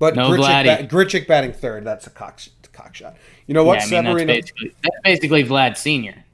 but 0.00 0.16
No 0.16 0.30
Grichuk, 0.30 0.38
Vladdy. 0.38 0.64
bat, 0.64 0.88
Grichuk 0.90 1.28
batting 1.28 1.52
third. 1.52 1.84
That's 1.84 2.08
a 2.08 2.10
cock, 2.10 2.40
cock 2.72 2.96
shot. 2.96 3.16
You 3.46 3.54
know 3.54 3.62
what, 3.62 3.78
yeah, 3.88 3.98
I 3.98 4.02
mean, 4.02 4.04
that's 4.04 4.06
Severino? 4.08 4.26
basically, 4.32 4.74
that's 4.82 4.96
basically 5.04 5.44
Vlad 5.44 5.76
Senior. 5.76 6.24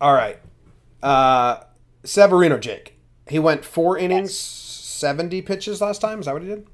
All 0.00 0.14
right, 0.14 0.38
uh, 1.02 1.60
Severino, 2.04 2.56
Jake. 2.58 2.98
He 3.28 3.38
went 3.38 3.64
four 3.64 3.98
innings, 3.98 4.34
seventy 4.38 5.42
pitches 5.42 5.80
last 5.80 6.00
time. 6.00 6.20
Is 6.20 6.26
that 6.26 6.32
what 6.32 6.42
he 6.42 6.48
did? 6.48 6.66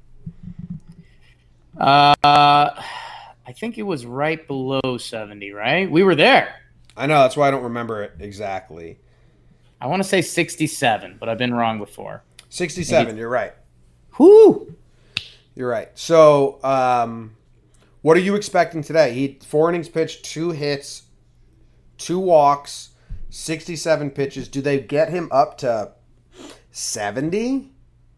Uh, 1.77 2.13
I 2.23 3.53
think 3.55 3.77
it 3.77 3.83
was 3.83 4.05
right 4.05 4.45
below 4.47 4.97
seventy. 4.97 5.51
Right? 5.51 5.89
We 5.89 6.03
were 6.03 6.15
there. 6.15 6.55
I 6.95 7.07
know 7.07 7.21
that's 7.21 7.37
why 7.37 7.47
I 7.47 7.51
don't 7.51 7.63
remember 7.63 8.03
it 8.03 8.13
exactly. 8.19 8.99
I 9.79 9.87
want 9.87 10.03
to 10.03 10.07
say 10.07 10.21
sixty-seven, 10.21 11.17
but 11.19 11.29
I've 11.29 11.37
been 11.37 11.53
wrong 11.53 11.79
before. 11.79 12.23
67, 12.49 13.15
you're 13.15 13.29
right. 13.29 13.53
Whoo! 14.19 14.75
You're 15.55 15.69
right. 15.69 15.89
So, 15.95 16.63
um, 16.63 17.35
what 18.01 18.17
are 18.17 18.21
you 18.21 18.35
expecting 18.35 18.81
today? 18.83 19.13
He 19.13 19.39
four 19.45 19.69
innings 19.69 19.89
pitched, 19.89 20.25
two 20.25 20.51
hits, 20.51 21.03
two 21.97 22.19
walks, 22.19 22.89
67 23.29 24.11
pitches. 24.11 24.47
Do 24.47 24.61
they 24.61 24.79
get 24.79 25.09
him 25.09 25.29
up 25.31 25.57
to 25.59 25.93
70? 26.71 27.71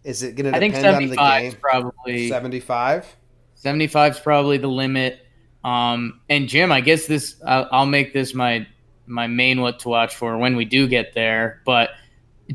Is 0.04 0.24
it 0.24 0.36
going 0.36 0.52
to 0.52 0.58
I 0.58 0.60
think 0.60 0.76
depend 0.76 0.96
on 0.96 1.10
the 1.10 1.16
game? 1.16 1.54
probably 1.62 2.30
75? 2.30 3.16
75 3.56 4.14
is 4.14 4.20
probably 4.20 4.58
the 4.58 4.68
limit. 4.68 5.26
Um, 5.64 6.20
and 6.30 6.50
Jim, 6.50 6.72
I 6.72 6.82
guess 6.82 7.08
this 7.08 7.42
I'll, 7.46 7.68
I'll 7.72 7.86
make 7.86 8.14
this 8.14 8.34
my 8.34 8.68
my 9.06 9.28
main 9.28 9.62
what 9.62 9.80
to 9.80 9.90
watch 9.90 10.16
for 10.16 10.38
when 10.38 10.56
we 10.56 10.66
do 10.66 10.88
get 10.88 11.14
there. 11.14 11.62
But 11.66 11.92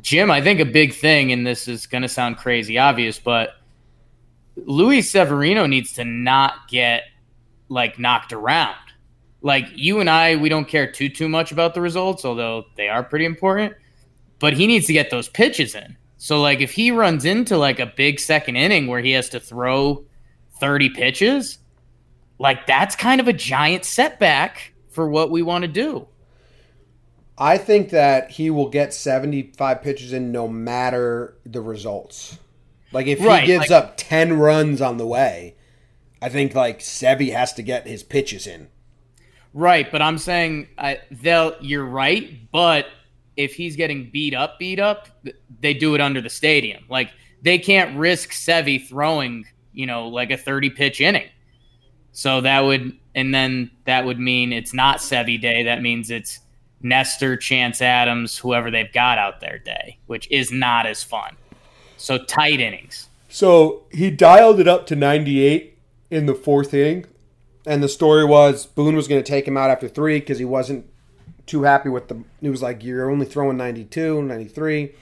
Jim, 0.01 0.31
I 0.31 0.43
think 0.43 0.61
a 0.61 0.67
big 0.67 0.95
thing, 0.95 1.33
and 1.33 1.47
this 1.47 1.69
is 1.69 1.87
going 1.87 2.03
to 2.03 2.09
sound 2.09 2.37
crazy 2.37 2.77
obvious, 2.79 3.19
but 3.19 3.51
Luis 4.65 5.11
Severino 5.11 5.67
needs 5.67 5.93
to 5.95 6.05
not 6.05 6.69
get 6.69 7.05
like 7.69 7.99
knocked 7.99 8.33
around. 8.33 8.77
Like 9.41 9.67
you 9.75 10.01
and 10.01 10.11
I, 10.11 10.37
we 10.37 10.49
don't 10.49 10.67
care 10.67 10.91
too 10.91 11.09
too 11.09 11.29
much 11.29 11.53
about 11.53 11.75
the 11.75 11.81
results, 11.81 12.25
although 12.25 12.67
they 12.77 12.89
are 12.89 13.03
pretty 13.03 13.25
important. 13.25 13.75
But 14.39 14.55
he 14.55 14.67
needs 14.67 14.87
to 14.87 14.93
get 14.93 15.11
those 15.11 15.29
pitches 15.29 15.75
in. 15.75 15.97
So 16.17 16.41
like 16.41 16.61
if 16.61 16.73
he 16.73 16.91
runs 16.91 17.25
into 17.25 17.57
like 17.57 17.79
a 17.79 17.87
big 17.87 18.19
second 18.19 18.57
inning 18.57 18.87
where 18.87 19.01
he 19.01 19.13
has 19.13 19.29
to 19.31 19.41
throw 19.41 20.05
30 20.59 20.91
pitches, 20.91 21.59
like 22.39 22.67
that's 22.67 22.97
kind 22.97 23.21
of 23.21 23.29
a 23.29 23.33
giant 23.33 23.85
setback 23.85 24.73
for 24.89 25.09
what 25.09 25.31
we 25.31 25.43
want 25.43 25.63
to 25.63 25.69
do. 25.69 26.09
I 27.37 27.57
think 27.57 27.91
that 27.91 28.33
he 28.33 28.51
will 28.51 28.69
get 28.69 28.93
75 28.93 29.81
pitches 29.81 30.13
in 30.13 30.33
no 30.33 30.49
matter 30.49 31.37
the 31.47 31.61
results. 31.61 32.39
Like 32.93 33.07
if 33.07 33.21
Right, 33.21 33.41
he 33.43 33.47
gives 33.47 33.71
like- 33.71 33.83
up 33.85 33.95
10 33.97 34.35
runs 34.39 34.81
on 34.81 34.97
the 34.97 35.07
way, 35.07 35.55
I 36.23 36.29
think 36.29 36.55
like 36.55 36.81
Sevy 36.81 37.33
has 37.33 37.53
to 37.55 37.63
get 37.63 37.87
his 37.87 38.03
pitches 38.03 38.47
in. 38.47 38.69
Right, 39.55 39.91
but 39.91 40.03
I'm 40.03 40.19
saying 40.19 40.69
I, 40.77 41.01
they'll. 41.11 41.55
You're 41.61 41.85
right, 41.87 42.51
but 42.53 42.87
if 43.37 43.55
he's 43.55 43.77
getting 43.77 44.11
beat 44.11 44.35
up, 44.35 44.59
beat 44.59 44.79
up, 44.79 45.09
they 45.61 45.75
do 45.75 45.95
it 45.95 46.01
under 46.01 46.21
the 46.21 46.29
stadium. 46.31 46.85
Like 46.89 47.11
they 47.43 47.59
can't 47.59 47.97
risk 47.97 48.31
Sevy 48.31 48.87
throwing, 48.87 49.47
you 49.73 49.87
know, 49.87 50.09
like 50.09 50.31
a 50.31 50.37
30 50.37 50.71
pitch 50.71 51.01
inning. 51.01 51.29
So 52.13 52.41
that 52.43 52.61
would, 52.61 52.99
and 53.15 53.33
then 53.35 53.71
that 53.85 54.05
would 54.05 54.19
mean 54.19 54.53
it's 54.53 54.75
not 54.75 54.99
Sevy 54.99 55.41
day. 55.41 55.63
That 55.63 55.83
means 55.83 56.11
it's 56.11 56.41
Nestor, 56.83 57.37
Chance 57.37 57.81
Adams, 57.81 58.37
whoever 58.37 58.71
they've 58.71 58.93
got 58.93 59.19
out 59.19 59.41
there 59.41 59.59
day, 59.59 59.99
which 60.07 60.29
is 60.31 60.51
not 60.53 60.87
as 60.87 61.03
fun. 61.03 61.37
So 61.99 62.19
tight 62.25 62.61
innings. 62.61 63.09
So 63.29 63.85
he 63.93 64.11
dialed 64.11 64.61
it 64.61 64.67
up 64.67 64.87
to 64.87 64.97
98 64.97 65.79
in 66.11 66.27
the 66.27 66.35
fourth 66.35 66.73
inning. 66.73 67.05
And 67.67 67.83
the 67.83 67.89
story 67.89 68.25
was 68.25 68.65
Boone 68.65 68.97
was 68.97 69.09
going 69.09 69.23
to 69.23 69.29
take 69.29 69.47
him 69.47 69.57
out 69.57 69.71
after 69.71 69.89
three 69.89 70.21
because 70.21 70.39
he 70.39 70.45
wasn't 70.45 70.87
too 71.47 71.65
happy 71.65 71.91
with 71.91 72.09
the. 72.09 72.23
He 72.41 72.49
was 72.49 72.63
like, 72.63 72.83
You're 72.83 73.11
only 73.11 73.27
throwing 73.27 73.59
92, 73.59 74.23
93. 74.23 74.95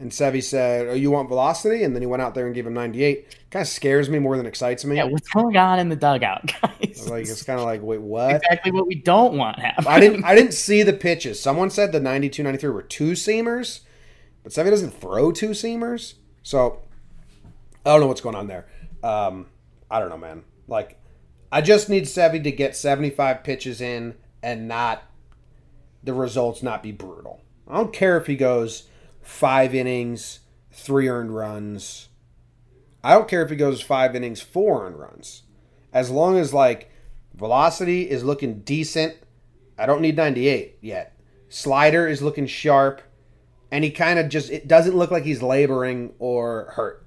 And 0.00 0.10
Sevy 0.10 0.42
said, 0.42 0.88
Oh, 0.88 0.94
you 0.94 1.10
want 1.10 1.28
velocity? 1.28 1.82
And 1.84 1.94
then 1.94 2.02
he 2.02 2.06
went 2.06 2.22
out 2.22 2.34
there 2.34 2.46
and 2.46 2.54
gave 2.54 2.66
him 2.66 2.74
98. 2.74 3.36
Kind 3.50 3.62
of 3.62 3.68
scares 3.68 4.08
me 4.08 4.18
more 4.18 4.36
than 4.36 4.46
excites 4.46 4.84
me. 4.84 4.96
Yeah, 4.96 5.04
what's 5.04 5.28
going 5.28 5.56
on 5.56 5.78
in 5.78 5.88
the 5.88 5.96
dugout, 5.96 6.52
guys? 6.62 7.08
Like 7.08 7.22
it's 7.22 7.42
kind 7.42 7.58
of 7.58 7.64
like, 7.64 7.82
wait, 7.82 8.00
what? 8.00 8.36
exactly 8.36 8.72
what 8.72 8.86
we 8.86 8.96
don't 8.96 9.36
want 9.36 9.58
happen. 9.58 9.86
I 9.86 10.00
didn't 10.00 10.24
I 10.24 10.34
didn't 10.34 10.54
see 10.54 10.82
the 10.82 10.92
pitches. 10.92 11.40
Someone 11.40 11.70
said 11.70 11.92
the 11.92 12.00
92, 12.00 12.42
93 12.42 12.70
were 12.70 12.82
two 12.82 13.12
seamers, 13.12 13.80
but 14.42 14.52
Sevy 14.52 14.70
doesn't 14.70 14.92
throw 14.92 15.32
two 15.32 15.50
seamers. 15.50 16.14
So 16.42 16.80
I 17.84 17.90
don't 17.90 18.00
know 18.00 18.06
what's 18.06 18.20
going 18.20 18.34
on 18.34 18.46
there. 18.46 18.66
Um, 19.02 19.46
I 19.90 19.98
don't 20.00 20.08
know, 20.08 20.18
man. 20.18 20.44
Like 20.68 20.98
I 21.50 21.60
just 21.60 21.88
need 21.88 22.04
Sevy 22.04 22.42
to 22.42 22.52
get 22.52 22.76
75 22.76 23.42
pitches 23.42 23.80
in 23.80 24.14
and 24.42 24.68
not 24.68 25.02
the 26.02 26.14
results 26.14 26.62
not 26.62 26.82
be 26.82 26.92
brutal. 26.92 27.42
I 27.68 27.76
don't 27.76 27.92
care 27.92 28.16
if 28.16 28.26
he 28.26 28.36
goes 28.36 28.88
five 29.22 29.74
innings, 29.74 30.40
three 30.72 31.08
earned 31.08 31.34
runs. 31.34 32.08
I 33.02 33.14
don't 33.14 33.28
care 33.28 33.42
if 33.42 33.50
he 33.50 33.56
goes 33.56 33.80
five 33.80 34.14
innings, 34.14 34.40
four 34.40 34.86
earned 34.86 34.98
runs. 34.98 35.42
As 35.92 36.10
long 36.10 36.38
as 36.38 36.54
like 36.54 36.90
velocity 37.34 38.08
is 38.08 38.22
looking 38.24 38.60
decent. 38.60 39.16
I 39.78 39.86
don't 39.86 40.02
need 40.02 40.16
98 40.16 40.78
yet. 40.80 41.18
Slider 41.48 42.06
is 42.06 42.22
looking 42.22 42.46
sharp. 42.46 43.00
And 43.72 43.84
he 43.84 43.90
kind 43.90 44.18
of 44.18 44.28
just 44.28 44.50
it 44.50 44.66
doesn't 44.66 44.96
look 44.96 45.10
like 45.10 45.24
he's 45.24 45.42
laboring 45.42 46.12
or 46.18 46.72
hurt. 46.74 47.06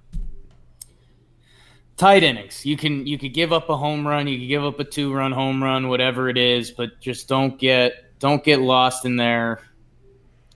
tight 1.98 2.24
innings. 2.24 2.66
You 2.66 2.78
can 2.78 3.06
you 3.06 3.18
could 3.18 3.34
give 3.34 3.52
up 3.52 3.70
a 3.70 3.78
home 3.78 4.08
run, 4.08 4.28
you 4.28 4.40
could 4.40 4.48
give 4.48 4.64
up 4.64 4.80
a 4.80 4.84
two 4.84 5.14
run 5.14 5.32
home 5.32 5.62
run, 5.62 5.90
whatever 5.90 6.30
it 6.30 6.38
is, 6.38 6.72
but 6.72 7.00
just 7.00 7.28
don't 7.28 7.60
get 7.60 8.18
don't 8.20 8.44
get 8.44 8.62
lost 8.62 9.06
in 9.06 9.18
there 9.18 9.62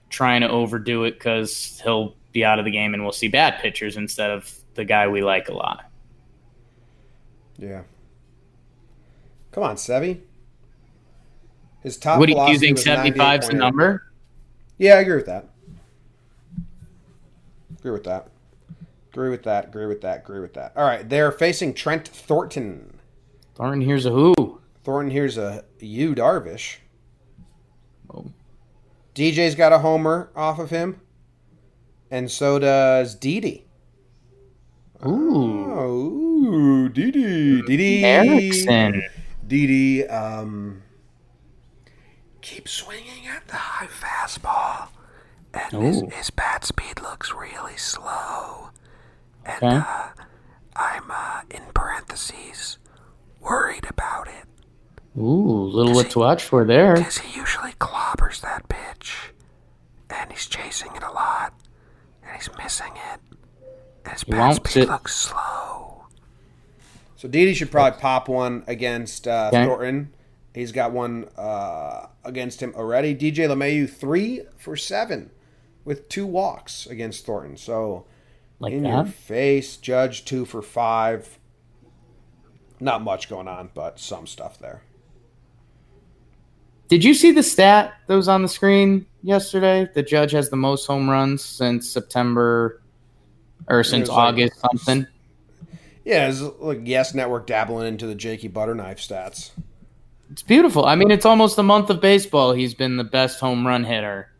trying 0.08 0.40
to 0.40 0.48
overdo 0.48 1.04
it 1.04 1.12
because 1.12 1.80
he'll 1.84 2.16
be 2.32 2.44
out 2.44 2.58
of 2.58 2.64
the 2.64 2.70
game 2.70 2.94
and 2.94 3.02
we'll 3.02 3.12
see 3.12 3.28
bad 3.28 3.60
pitchers 3.60 3.96
instead 3.96 4.30
of 4.30 4.52
the 4.74 4.84
guy 4.84 5.08
we 5.08 5.22
like 5.22 5.48
a 5.48 5.52
lot. 5.52 5.90
Yeah. 7.58 7.82
Come 9.52 9.64
on, 9.64 9.76
Sevy. 9.76 10.20
His 11.82 11.96
top 11.96 12.18
What 12.18 12.26
do 12.26 12.32
you, 12.32 12.58
think 12.58 12.76
was 12.76 12.84
seventy 12.84 13.16
five 13.16 13.42
is 13.42 13.48
the 13.48 13.54
number? 13.54 14.12
Yeah, 14.78 14.94
I 14.94 15.00
agree 15.00 15.16
with 15.16 15.26
that. 15.26 15.48
Agree 17.78 17.92
with 17.92 18.04
that. 18.04 18.28
Agree 19.12 19.30
with 19.30 19.42
that. 19.44 19.66
Agree 19.66 19.86
with 19.86 20.00
that. 20.02 20.18
Agree 20.20 20.40
with 20.40 20.54
that. 20.54 20.72
All 20.76 20.84
right, 20.84 21.08
they're 21.08 21.32
facing 21.32 21.74
Trent 21.74 22.06
Thornton. 22.06 22.98
Thornton, 23.54 23.80
here's 23.80 24.06
a 24.06 24.10
who. 24.10 24.60
Thornton 24.84 25.10
here's 25.10 25.36
a 25.36 25.64
Yu 25.80 26.14
Darvish. 26.14 26.76
Oh. 28.12 28.26
DJ's 29.14 29.54
got 29.54 29.72
a 29.72 29.80
homer 29.80 30.30
off 30.36 30.58
of 30.58 30.70
him, 30.70 31.00
and 32.10 32.30
so 32.30 32.58
does 32.58 33.14
Didi. 33.14 33.66
Ooh. 35.04 35.64
Oh, 35.70 35.90
ooh, 35.90 36.88
Didi, 36.88 37.62
Didi, 37.62 38.04
Erickson. 38.04 39.02
Didi. 39.46 40.06
Um, 40.08 40.82
keep 42.40 42.68
swinging 42.68 43.26
at 43.28 43.46
the 43.48 43.56
high 43.56 43.86
fastball, 43.86 44.88
and 45.52 45.82
his, 45.82 46.02
his 46.12 46.30
bat 46.30 46.64
speed 46.64 46.87
looks 47.28 47.52
really 47.52 47.76
slow. 47.76 48.70
And 49.44 49.62
Okay. 49.62 49.76
uh, 49.76 50.08
I'm 50.76 51.10
uh, 51.10 51.40
in 51.50 51.62
parentheses 51.74 52.78
worried 53.40 53.86
about 53.88 54.28
it. 54.28 54.44
Ooh, 55.18 55.64
little 55.64 55.94
what 55.94 56.10
to 56.10 56.18
watch 56.20 56.44
for 56.44 56.64
there. 56.64 56.94
Because 56.94 57.18
he 57.18 57.38
usually 57.38 57.72
clobbers 57.72 58.40
that 58.42 58.68
bitch. 58.68 59.30
And 60.10 60.30
he's 60.30 60.46
chasing 60.46 60.94
it 60.94 61.02
a 61.02 61.10
lot. 61.10 61.52
And 62.22 62.36
he's 62.36 62.48
missing 62.56 62.92
it. 63.12 63.20
And 64.04 64.12
his 64.12 64.24
bat 64.24 64.56
speed 64.56 64.70
sit. 64.70 64.88
looks 64.88 65.16
slow. 65.16 66.06
So 67.16 67.26
Didi 67.26 67.52
should 67.54 67.70
probably 67.70 67.98
pop 68.00 68.28
one 68.28 68.62
against 68.68 69.26
uh, 69.26 69.50
okay. 69.52 69.64
Thornton. 69.64 70.14
He's 70.54 70.72
got 70.72 70.92
one 70.92 71.28
uh, 71.36 72.06
against 72.24 72.62
him 72.62 72.72
already. 72.76 73.14
DJ 73.14 73.48
LeMahieu, 73.48 73.90
three 73.90 74.42
for 74.56 74.76
seven 74.76 75.30
with 75.88 76.10
two 76.10 76.26
walks 76.26 76.86
against 76.86 77.24
Thornton. 77.24 77.56
So 77.56 78.04
like 78.60 78.74
in 78.74 78.82
that? 78.82 78.90
your 78.90 79.04
face, 79.06 79.78
Judge, 79.78 80.26
two 80.26 80.44
for 80.44 80.60
five. 80.60 81.38
Not 82.78 83.02
much 83.02 83.30
going 83.30 83.48
on, 83.48 83.70
but 83.72 83.98
some 83.98 84.26
stuff 84.26 84.58
there. 84.58 84.82
Did 86.88 87.02
you 87.02 87.14
see 87.14 87.32
the 87.32 87.42
stat 87.42 87.94
that 88.06 88.14
was 88.14 88.28
on 88.28 88.42
the 88.42 88.48
screen 88.48 89.06
yesterday? 89.22 89.88
The 89.94 90.02
judge 90.02 90.32
has 90.32 90.50
the 90.50 90.56
most 90.56 90.86
home 90.86 91.08
runs 91.08 91.42
since 91.42 91.88
September 91.88 92.82
or 93.66 93.82
since 93.82 94.10
August 94.10 94.62
like, 94.62 94.70
something. 94.70 95.06
Yeah, 96.04 96.28
it's 96.28 96.40
like 96.60 96.80
Yes 96.84 97.14
Network 97.14 97.46
dabbling 97.46 97.88
into 97.88 98.06
the 98.06 98.14
Jakey 98.14 98.48
Butterknife 98.50 98.98
stats. 98.98 99.52
It's 100.30 100.42
beautiful. 100.42 100.84
I 100.84 100.96
mean, 100.96 101.10
it's 101.10 101.24
almost 101.24 101.58
a 101.58 101.62
month 101.62 101.88
of 101.88 102.02
baseball. 102.02 102.52
He's 102.52 102.74
been 102.74 102.98
the 102.98 103.04
best 103.04 103.40
home 103.40 103.66
run 103.66 103.84
hitter, 103.84 104.30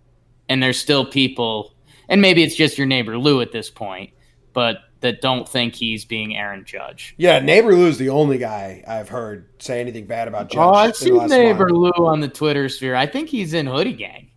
and 0.48 0.62
there's 0.62 0.78
still 0.78 1.04
people, 1.04 1.74
and 2.08 2.20
maybe 2.20 2.42
it's 2.42 2.56
just 2.56 2.78
your 2.78 2.86
neighbor 2.86 3.18
Lou 3.18 3.40
at 3.40 3.52
this 3.52 3.70
point, 3.70 4.10
but 4.52 4.78
that 5.00 5.20
don't 5.20 5.48
think 5.48 5.74
he's 5.74 6.04
being 6.04 6.36
Aaron 6.36 6.64
Judge. 6.64 7.14
Yeah, 7.18 7.38
neighbor 7.38 7.74
Lou's 7.74 7.98
the 7.98 8.08
only 8.08 8.38
guy 8.38 8.82
I've 8.86 9.08
heard 9.08 9.48
say 9.60 9.80
anything 9.80 10.06
bad 10.06 10.28
about 10.28 10.50
Judge. 10.50 10.58
Oh, 10.58 10.70
I've 10.70 10.96
seen 10.96 11.26
neighbor 11.28 11.68
month. 11.68 11.96
Lou 11.96 12.06
on 12.06 12.20
the 12.20 12.28
Twitter 12.28 12.68
sphere. 12.68 12.96
I 12.96 13.06
think 13.06 13.28
he's 13.28 13.54
in 13.54 13.66
Hoodie 13.66 13.92
Gang. 13.92 14.30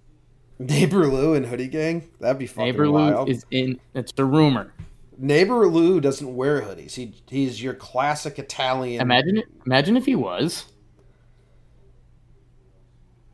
Neighbor 0.59 1.07
Lou 1.07 1.33
and 1.33 1.45
Hoodie 1.45 1.67
Gang? 1.67 2.07
That'd 2.19 2.37
be 2.37 2.45
fucking 2.45 2.65
neighbor 2.65 2.91
wild. 2.91 3.27
Lou 3.27 3.33
is 3.33 3.45
in. 3.49 3.79
It's 3.95 4.13
a 4.17 4.25
rumor. 4.25 4.73
Neighbor 5.17 5.67
Lou 5.67 5.99
doesn't 5.99 6.35
wear 6.35 6.61
hoodies. 6.61 6.93
He 6.93 7.15
he's 7.27 7.61
your 7.61 7.73
classic 7.73 8.37
Italian. 8.37 9.01
Imagine 9.01 9.37
it 9.37 9.45
imagine 9.65 9.97
if 9.97 10.05
he 10.05 10.15
was. 10.15 10.65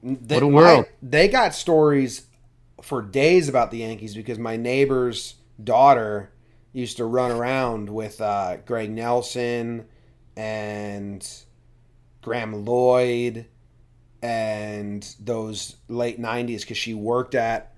They, 0.04 0.36
what 0.36 0.44
a 0.44 0.48
world! 0.48 0.86
They 1.02 1.28
got 1.28 1.54
stories 1.54 2.27
for 2.88 3.02
days 3.02 3.50
about 3.50 3.70
the 3.70 3.80
Yankees 3.80 4.16
because 4.16 4.40
my 4.40 4.56
neighbor's 4.56 5.36
daughter 5.62 6.32
used 6.72 6.96
to 6.96 7.04
run 7.04 7.32
around 7.32 7.90
with 7.90 8.22
uh, 8.22 8.56
Greg 8.66 8.90
Nelson 8.90 9.86
and 10.38 11.28
Graeme 12.22 12.64
Lloyd 12.64 13.46
and 14.22 15.16
those 15.20 15.76
late 15.90 16.18
90s 16.18 16.62
because 16.62 16.78
she 16.78 16.94
worked 16.94 17.36
at 17.36 17.74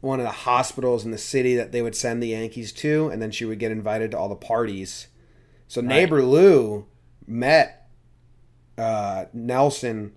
one 0.00 0.20
of 0.20 0.24
the 0.24 0.32
hospitals 0.32 1.04
in 1.04 1.10
the 1.10 1.18
city 1.18 1.54
that 1.56 1.70
they 1.72 1.82
would 1.82 1.94
send 1.94 2.22
the 2.22 2.28
Yankees 2.28 2.72
to, 2.72 3.10
and 3.10 3.20
then 3.20 3.30
she 3.30 3.44
would 3.44 3.58
get 3.58 3.70
invited 3.70 4.12
to 4.12 4.18
all 4.18 4.30
the 4.30 4.34
parties. 4.34 5.08
So 5.68 5.82
right. 5.82 5.88
neighbor 5.88 6.22
Lou 6.22 6.86
met 7.26 7.90
uh, 8.78 9.26
Nelson 9.34 10.12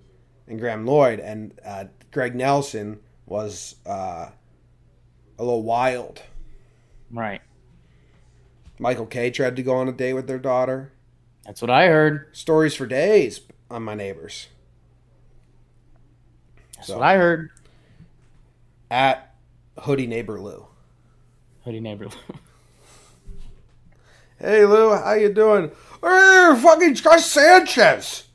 and 0.47 0.59
Graeme 0.61 0.85
Lloyd, 0.85 1.19
and 1.19 1.59
uh, 1.65 1.85
Greg 2.11 2.35
Nelson 2.35 2.99
was 3.25 3.75
uh, 3.85 4.29
a 5.37 5.43
little 5.43 5.63
wild. 5.63 6.21
Right. 7.11 7.41
Michael 8.79 9.05
Kay 9.05 9.31
tried 9.31 9.55
to 9.55 9.63
go 9.63 9.75
on 9.75 9.87
a 9.87 9.91
date 9.91 10.13
with 10.13 10.27
their 10.27 10.39
daughter. 10.39 10.91
That's 11.45 11.61
what 11.61 11.71
I 11.71 11.87
heard. 11.87 12.35
Stories 12.35 12.75
for 12.75 12.85
days 12.85 13.41
on 13.69 13.83
my 13.83 13.95
neighbors. 13.95 14.47
That's 16.75 16.87
so, 16.87 16.97
what 16.97 17.05
I 17.05 17.17
heard. 17.17 17.49
At 18.89 19.35
Hoodie 19.79 20.07
Neighbor 20.07 20.39
Lou. 20.39 20.67
Hoodie 21.63 21.79
Neighbor 21.79 22.05
Lou. 22.05 22.37
hey 24.39 24.65
Lou, 24.65 24.95
how 24.95 25.13
you 25.13 25.33
doing? 25.33 25.71
Hey, 26.01 26.59
fucking 26.61 26.95
Josh 26.95 27.23
Sanchez. 27.23 28.25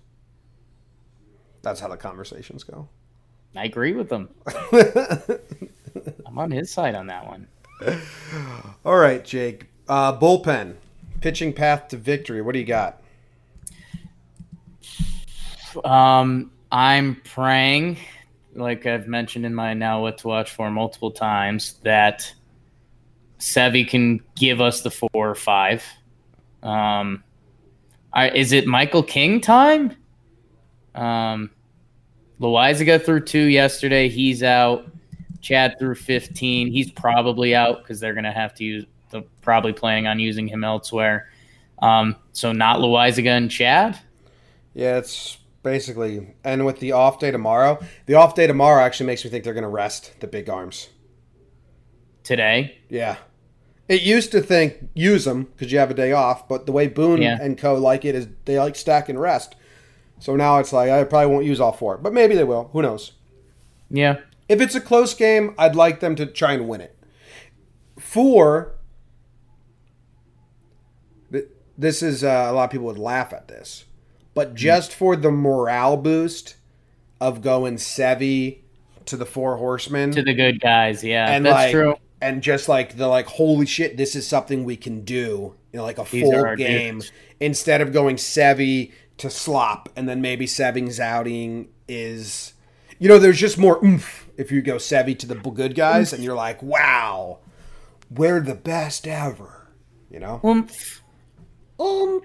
That's 1.62 1.80
how 1.80 1.88
the 1.88 1.96
conversations 1.96 2.64
go. 2.64 2.88
I 3.56 3.64
agree 3.64 3.92
with 3.92 4.10
him. 4.10 4.28
I'm 6.26 6.38
on 6.38 6.50
his 6.50 6.70
side 6.70 6.94
on 6.94 7.06
that 7.08 7.26
one. 7.26 7.48
All 8.84 8.96
right, 8.96 9.24
Jake. 9.24 9.66
Uh, 9.88 10.16
bullpen, 10.18 10.74
pitching 11.20 11.52
path 11.52 11.88
to 11.88 11.96
victory. 11.96 12.42
What 12.42 12.52
do 12.52 12.58
you 12.58 12.64
got? 12.64 13.02
Um, 15.84 16.50
I'm 16.70 17.16
praying, 17.24 17.98
like 18.54 18.86
I've 18.86 19.08
mentioned 19.08 19.46
in 19.46 19.54
my 19.54 19.74
now 19.74 20.02
what 20.02 20.18
to 20.18 20.28
watch 20.28 20.50
for 20.50 20.70
multiple 20.70 21.10
times, 21.10 21.74
that 21.82 22.32
Sevy 23.38 23.88
can 23.88 24.20
give 24.36 24.60
us 24.60 24.82
the 24.82 24.90
four 24.90 25.08
or 25.14 25.34
five. 25.34 25.84
Um, 26.62 27.22
I, 28.12 28.30
is 28.30 28.52
it 28.52 28.66
Michael 28.66 29.02
King 29.02 29.40
time? 29.40 29.96
Um, 30.94 31.50
Loaisiga 32.40 33.04
threw 33.04 33.20
two 33.20 33.44
yesterday. 33.44 34.08
He's 34.08 34.42
out. 34.42 34.86
Chad 35.40 35.78
threw 35.78 35.94
15. 35.94 36.72
He's 36.72 36.90
probably 36.90 37.54
out 37.54 37.78
because 37.78 38.00
they're 38.00 38.14
going 38.14 38.24
to 38.24 38.32
have 38.32 38.54
to 38.54 38.64
use, 38.64 38.86
they're 39.10 39.22
probably 39.40 39.72
planning 39.72 40.06
on 40.06 40.18
using 40.18 40.48
him 40.48 40.64
elsewhere. 40.64 41.30
Um, 41.80 42.16
so 42.32 42.52
not 42.52 42.80
Loaisiga 42.80 43.36
and 43.36 43.50
Chad? 43.50 43.98
Yeah, 44.74 44.98
it's 44.98 45.38
basically. 45.62 46.34
And 46.44 46.66
with 46.66 46.80
the 46.80 46.92
off 46.92 47.18
day 47.18 47.30
tomorrow, 47.30 47.78
the 48.06 48.14
off 48.14 48.34
day 48.34 48.46
tomorrow 48.46 48.82
actually 48.82 49.06
makes 49.06 49.24
me 49.24 49.30
think 49.30 49.44
they're 49.44 49.54
going 49.54 49.62
to 49.62 49.68
rest 49.68 50.18
the 50.20 50.26
big 50.26 50.48
arms. 50.48 50.88
Today? 52.24 52.78
Yeah. 52.88 53.16
It 53.88 54.02
used 54.02 54.32
to 54.32 54.42
think 54.42 54.90
use 54.92 55.24
them 55.24 55.44
because 55.44 55.72
you 55.72 55.78
have 55.78 55.90
a 55.90 55.94
day 55.94 56.12
off, 56.12 56.46
but 56.46 56.66
the 56.66 56.72
way 56.72 56.88
Boone 56.88 57.22
yeah. 57.22 57.38
and 57.40 57.56
Co. 57.56 57.74
like 57.74 58.04
it 58.04 58.14
is 58.14 58.28
they 58.44 58.58
like 58.58 58.76
stack 58.76 59.08
and 59.08 59.18
rest. 59.18 59.56
So 60.18 60.36
now 60.36 60.58
it's 60.58 60.72
like 60.72 60.90
I 60.90 61.04
probably 61.04 61.32
won't 61.32 61.46
use 61.46 61.60
all 61.60 61.72
four, 61.72 61.96
but 61.98 62.12
maybe 62.12 62.34
they 62.34 62.44
will. 62.44 62.70
Who 62.72 62.82
knows? 62.82 63.12
Yeah. 63.90 64.18
If 64.48 64.60
it's 64.60 64.74
a 64.74 64.80
close 64.80 65.14
game, 65.14 65.54
I'd 65.58 65.76
like 65.76 66.00
them 66.00 66.16
to 66.16 66.26
try 66.26 66.52
and 66.52 66.68
win 66.68 66.80
it. 66.80 66.96
Four. 67.98 68.74
This 71.76 72.02
is 72.02 72.24
uh, 72.24 72.48
a 72.50 72.52
lot 72.52 72.64
of 72.64 72.70
people 72.70 72.86
would 72.86 72.98
laugh 72.98 73.32
at 73.32 73.46
this, 73.46 73.84
but 74.34 74.54
just 74.54 74.92
for 74.92 75.14
the 75.14 75.30
morale 75.30 75.96
boost 75.96 76.56
of 77.20 77.40
going 77.40 77.76
Sevy 77.76 78.58
to 79.04 79.16
the 79.16 79.24
Four 79.24 79.56
Horsemen 79.58 80.10
to 80.10 80.22
the 80.22 80.34
good 80.34 80.60
guys, 80.60 81.04
yeah, 81.04 81.30
and 81.30 81.46
that's 81.46 81.54
like, 81.54 81.70
true. 81.70 81.94
And 82.20 82.42
just 82.42 82.68
like 82.68 82.96
the 82.96 83.06
like, 83.06 83.26
holy 83.26 83.64
shit, 83.64 83.96
this 83.96 84.16
is 84.16 84.26
something 84.26 84.64
we 84.64 84.76
can 84.76 85.04
do. 85.04 85.54
You 85.72 85.76
know, 85.76 85.84
like 85.84 85.98
a 85.98 86.04
These 86.04 86.22
full 86.24 86.56
game 86.56 86.98
dudes. 86.98 87.12
instead 87.38 87.80
of 87.80 87.92
going 87.92 88.16
Sevy 88.16 88.90
to 89.18 89.30
slop, 89.30 89.88
and 89.96 90.08
then 90.08 90.20
maybe 90.20 90.46
Sebbing's 90.46 90.98
outing 90.98 91.68
is, 91.86 92.54
you 92.98 93.08
know, 93.08 93.18
there's 93.18 93.38
just 93.38 93.58
more 93.58 93.84
oomph 93.84 94.28
if 94.36 94.50
you 94.50 94.62
go 94.62 94.76
Sevy 94.76 95.18
to 95.18 95.26
the 95.26 95.34
good 95.34 95.74
guys, 95.74 96.12
and 96.12 96.22
you're 96.24 96.34
like, 96.34 96.62
wow, 96.62 97.38
we're 98.10 98.40
the 98.40 98.54
best 98.54 99.06
ever, 99.06 99.68
you 100.10 100.18
know. 100.20 100.40
Oomph. 100.44 101.02
Oomph. 101.80 102.24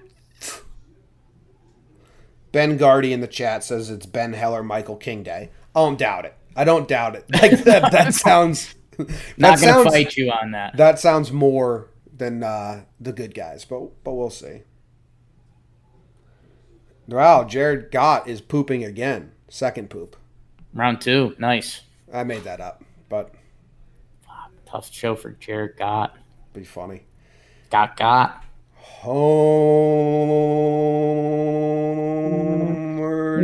Ben 2.52 2.76
Gardy 2.76 3.12
in 3.12 3.20
the 3.20 3.26
chat 3.26 3.64
says 3.64 3.90
it's 3.90 4.06
Ben 4.06 4.32
Heller 4.32 4.62
Michael 4.62 4.96
King 4.96 5.24
Day. 5.24 5.50
I 5.74 5.80
don't 5.80 5.98
doubt 5.98 6.24
it. 6.24 6.36
I 6.54 6.62
don't 6.62 6.86
doubt 6.86 7.16
it. 7.16 7.24
Like 7.32 7.64
that, 7.64 7.90
that 7.92 8.14
sounds. 8.14 8.74
That 8.96 9.08
Not 9.38 9.60
gonna 9.60 9.72
sounds, 9.72 9.92
fight 9.92 10.16
you 10.16 10.30
on 10.30 10.52
that. 10.52 10.76
That 10.76 11.00
sounds 11.00 11.32
more 11.32 11.88
than 12.16 12.44
uh, 12.44 12.84
the 13.00 13.12
good 13.12 13.34
guys, 13.34 13.64
but 13.64 14.04
but 14.04 14.12
we'll 14.12 14.30
see. 14.30 14.60
Wow, 17.06 17.44
Jared 17.44 17.90
Gott 17.90 18.28
is 18.28 18.40
pooping 18.40 18.82
again. 18.84 19.32
Second 19.48 19.90
poop. 19.90 20.16
Round 20.72 21.00
two. 21.00 21.34
Nice. 21.38 21.82
I 22.12 22.24
made 22.24 22.44
that 22.44 22.60
up, 22.60 22.82
but 23.08 23.34
tough 24.66 24.92
show 24.92 25.14
for 25.14 25.30
Jared 25.32 25.76
Gott. 25.76 26.16
Be 26.52 26.64
funny. 26.64 27.04
Got 27.70 27.96
got. 27.96 28.44
Homer 28.74 29.86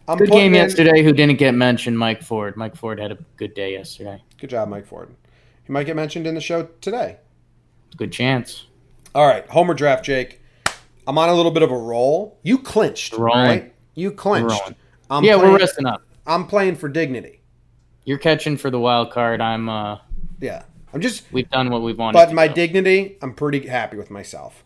I'm 0.08 0.18
good 0.18 0.30
game 0.30 0.54
in, 0.54 0.60
yesterday. 0.60 1.02
Who 1.02 1.12
didn't 1.12 1.38
get 1.38 1.54
mentioned? 1.54 1.98
Mike 1.98 2.22
Ford. 2.22 2.56
Mike 2.56 2.76
Ford 2.76 2.98
had 2.98 3.12
a 3.12 3.18
good 3.36 3.54
day 3.54 3.72
yesterday. 3.72 4.22
Good 4.38 4.50
job, 4.50 4.68
Mike 4.68 4.86
Ford. 4.86 5.14
He 5.64 5.72
might 5.72 5.84
get 5.84 5.96
mentioned 5.96 6.26
in 6.26 6.34
the 6.34 6.40
show 6.40 6.68
today. 6.80 7.18
Good 7.96 8.12
chance. 8.12 8.66
All 9.14 9.26
right, 9.26 9.48
Homer 9.48 9.74
draft, 9.74 10.04
Jake. 10.04 10.40
I'm 11.06 11.18
on 11.18 11.28
a 11.28 11.34
little 11.34 11.50
bit 11.50 11.62
of 11.62 11.70
a 11.70 11.76
roll. 11.76 12.38
You 12.42 12.58
clinched, 12.58 13.14
right? 13.16 13.72
You 13.94 14.10
clinched. 14.12 14.60
yeah, 14.64 14.74
playing, 15.10 15.40
we're 15.40 15.58
resting 15.58 15.86
up. 15.86 16.02
I'm 16.26 16.46
playing 16.46 16.76
for 16.76 16.88
dignity. 16.88 17.40
You're 18.04 18.18
catching 18.18 18.56
for 18.56 18.70
the 18.70 18.78
wild 18.78 19.10
card. 19.10 19.40
I'm. 19.40 19.68
uh 19.68 19.98
Yeah, 20.40 20.64
I'm 20.92 21.00
just, 21.00 21.24
We've 21.32 21.48
done 21.50 21.70
what 21.70 21.82
we've 21.82 21.98
wanted. 21.98 22.14
but 22.18 22.32
my 22.32 22.48
dignity, 22.48 23.16
I'm 23.22 23.34
pretty 23.34 23.66
happy 23.66 23.96
with 23.96 24.10
myself. 24.10 24.64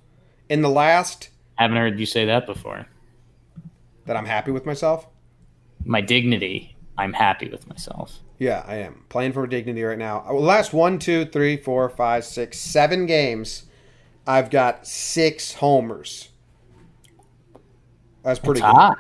In 0.49 0.63
the 0.63 0.71
last, 0.71 1.29
I 1.59 1.63
haven't 1.63 1.77
heard 1.77 1.99
you 2.01 2.07
say 2.07 2.25
that 2.27 2.47
before. 2.47 2.87
that 4.07 4.17
I'm 4.17 4.27
happy 4.27 4.51
with 4.51 4.67
myself. 4.67 5.07
My 5.85 6.01
dignity. 6.01 6.77
I'm 6.99 7.13
happy 7.13 7.49
with 7.49 7.69
myself. 7.69 8.21
Yeah, 8.39 8.65
I 8.67 8.77
am 8.77 9.05
playing 9.09 9.33
for 9.33 9.47
dignity 9.47 9.83
right 9.83 9.99
now. 9.99 10.25
Uh, 10.29 10.35
Last 10.35 10.73
one, 10.73 10.99
two, 10.99 11.25
three, 11.27 11.57
four, 11.57 11.89
five, 11.89 12.25
six, 12.25 12.59
seven 12.59 13.07
games, 13.07 13.65
I've 14.27 14.51
got 14.51 14.87
six 14.87 15.55
homers. 15.55 16.29
That's 18.23 18.39
pretty 18.39 18.61
good. 18.61 18.71
Ah, 18.73 18.95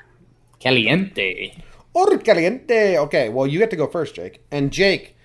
caliente. 0.58 1.62
Or 1.92 2.18
caliente. 2.18 2.96
Okay, 2.98 3.28
well, 3.28 3.46
you 3.46 3.58
get 3.58 3.70
to 3.70 3.76
go 3.76 3.86
first, 3.86 4.14
Jake. 4.14 4.44
And 4.50 4.72
Jake, 4.72 5.16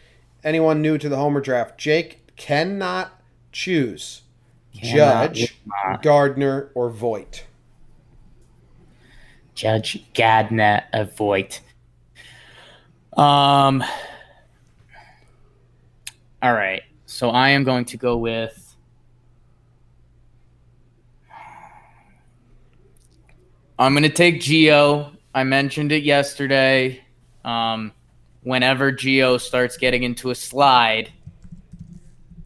anyone 0.44 0.82
new 0.82 0.98
to 0.98 1.08
the 1.08 1.18
Homer 1.18 1.42
draft, 1.42 1.78
Jake 1.78 2.36
cannot 2.36 3.22
choose 3.52 4.24
Cannot, 4.82 5.34
Judge. 5.34 5.58
Gardner, 6.02 6.72
or 6.76 6.90
Voit. 6.90 7.44
Judge 9.56 10.06
Gardner 10.14 10.84
avoid. 10.94 11.58
Um. 13.18 13.84
All 16.44 16.54
right, 16.54 16.84
so 17.06 17.30
I 17.30 17.50
am 17.50 17.64
going 17.64 17.86
to 17.86 17.98
go 17.98 18.18
with. 18.18 18.76
I'm 23.80 23.94
going 23.94 24.04
to 24.04 24.10
take 24.10 24.42
Gio. 24.42 25.16
I 25.34 25.44
mentioned 25.44 25.92
it 25.92 26.04
yesterday. 26.04 27.02
Um, 27.44 27.92
whenever 28.44 28.92
Gio 28.92 29.40
starts 29.40 29.76
getting 29.76 30.04
into 30.04 30.30
a 30.30 30.36
slide, 30.36 31.12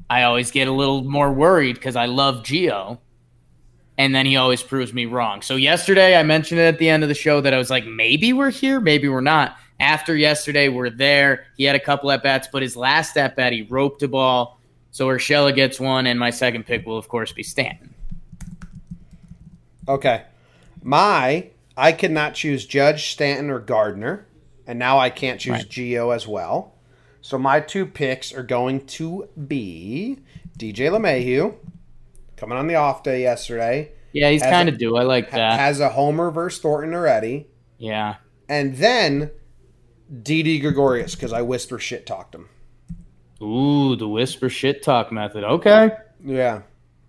I 0.09 0.23
always 0.23 0.49
get 0.49 0.67
a 0.67 0.71
little 0.71 1.03
more 1.03 1.31
worried 1.31 1.75
because 1.75 1.95
I 1.95 2.05
love 2.05 2.43
Geo 2.43 2.99
and 3.99 4.15
then 4.15 4.25
he 4.25 4.37
always 4.37 4.63
proves 4.63 4.93
me 4.93 5.05
wrong. 5.05 5.41
So 5.41 5.57
yesterday 5.57 6.15
I 6.15 6.23
mentioned 6.23 6.61
it 6.61 6.63
at 6.63 6.79
the 6.79 6.87
end 6.87 7.03
of 7.03 7.09
the 7.09 7.15
show 7.15 7.41
that 7.41 7.53
I 7.53 7.57
was 7.57 7.69
like, 7.69 7.85
maybe 7.85 8.31
we're 8.31 8.49
here, 8.49 8.79
maybe 8.79 9.09
we're 9.09 9.19
not. 9.19 9.57
After 9.77 10.15
yesterday, 10.15 10.69
we're 10.69 10.89
there. 10.89 11.45
He 11.57 11.65
had 11.65 11.75
a 11.75 11.79
couple 11.79 12.09
at 12.11 12.23
bats, 12.23 12.47
but 12.51 12.61
his 12.61 12.77
last 12.77 13.17
at 13.17 13.35
bat, 13.35 13.51
he 13.51 13.63
roped 13.63 14.01
a 14.01 14.07
ball. 14.07 14.59
So 14.91 15.07
Urshela 15.07 15.53
gets 15.53 15.79
one, 15.81 16.07
and 16.07 16.17
my 16.17 16.29
second 16.29 16.65
pick 16.65 16.85
will 16.85 16.97
of 16.97 17.09
course 17.09 17.33
be 17.33 17.43
Stanton. 17.43 17.93
Okay. 19.87 20.23
My, 20.81 21.49
I 21.75 21.91
could 21.91 22.11
not 22.11 22.35
choose 22.35 22.65
Judge, 22.65 23.11
Stanton, 23.11 23.49
or 23.49 23.59
Gardner. 23.59 24.25
And 24.65 24.79
now 24.79 24.97
I 24.97 25.09
can't 25.09 25.41
choose 25.41 25.57
Right. 25.57 25.69
Gio 25.69 26.15
as 26.15 26.25
well. 26.25 26.73
So 27.21 27.37
my 27.37 27.59
two 27.59 27.85
picks 27.85 28.33
are 28.33 28.43
going 28.43 28.85
to 28.87 29.27
be 29.47 30.19
DJ 30.57 30.89
LeMahieu, 30.89 31.55
coming 32.39 32.57
on 32.57 32.67
the 32.67 32.75
off 32.75 33.03
day 33.03 33.21
yesterday. 33.21 33.91
Yeah, 34.13 34.29
he's 34.31 34.41
kind 34.41 34.67
of 34.69 34.77
due. 34.79 34.97
I 34.97 35.03
like 35.03 35.29
that. 35.31 35.59
has 35.59 35.79
a 35.79 35.89
homer 35.89 36.31
versus 36.31 36.61
Thornton 36.61 36.93
already. 36.95 37.47
yeah. 37.77 38.15
And 38.47 38.77
then 38.77 39.29
Didi 40.23 40.57
Gregorius, 40.59 41.13
because 41.13 41.31
I 41.33 41.43
whisper 41.43 41.77
shit 41.77 42.07
talked 42.07 42.33
him. 42.33 42.49
Ooh, 43.43 43.95
the 43.95 44.07
whisper 44.07 44.49
shit 44.49 44.81
talk 44.81 45.11
method. 45.11 45.43
Okay. 45.43 45.91
Yeah. 46.25 46.61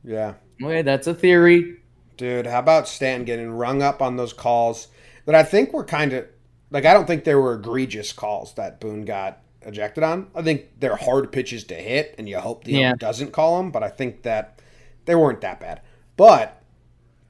Yeah. 0.04 0.34
Okay, 0.62 0.82
that's 0.82 1.06
a 1.06 1.14
theory. 1.14 1.78
Dude, 2.18 2.46
how 2.46 2.58
about 2.58 2.86
Stanton 2.88 3.24
getting 3.24 3.50
rung 3.50 3.80
up 3.82 4.02
on 4.02 4.16
those 4.16 4.34
calls 4.34 4.88
that 5.24 5.34
I 5.34 5.42
think 5.42 5.72
were 5.72 5.84
kind 5.84 6.12
of 6.12 6.26
like 6.70 6.84
I 6.84 6.92
don't 6.92 7.06
think 7.06 7.24
they 7.24 7.34
were 7.34 7.54
egregious 7.54 8.12
calls 8.12 8.54
that 8.56 8.78
Boone 8.78 9.06
got 9.06 9.40
ejected 9.62 10.04
on. 10.04 10.28
I 10.34 10.42
think 10.42 10.66
they're 10.78 10.96
hard 10.96 11.32
pitches 11.32 11.64
to 11.64 11.74
hit, 11.74 12.14
and 12.18 12.28
you 12.28 12.38
hope 12.38 12.64
the 12.64 12.72
Yeah. 12.72 12.92
doesn't 12.98 13.32
call 13.32 13.56
them. 13.56 13.70
But 13.70 13.82
I 13.82 13.88
think 13.88 14.22
that 14.24 14.59
they 15.04 15.14
weren't 15.14 15.40
that 15.40 15.60
bad. 15.60 15.80
But 16.16 16.62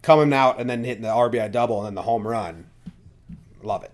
coming 0.02 0.32
out 0.32 0.58
and 0.60 0.68
then 0.68 0.84
hitting 0.84 1.02
the 1.02 1.08
RBI 1.08 1.50
double 1.52 1.78
and 1.78 1.86
then 1.86 1.94
the 1.94 2.02
home 2.02 2.26
run, 2.26 2.66
love 3.62 3.84
it. 3.84 3.92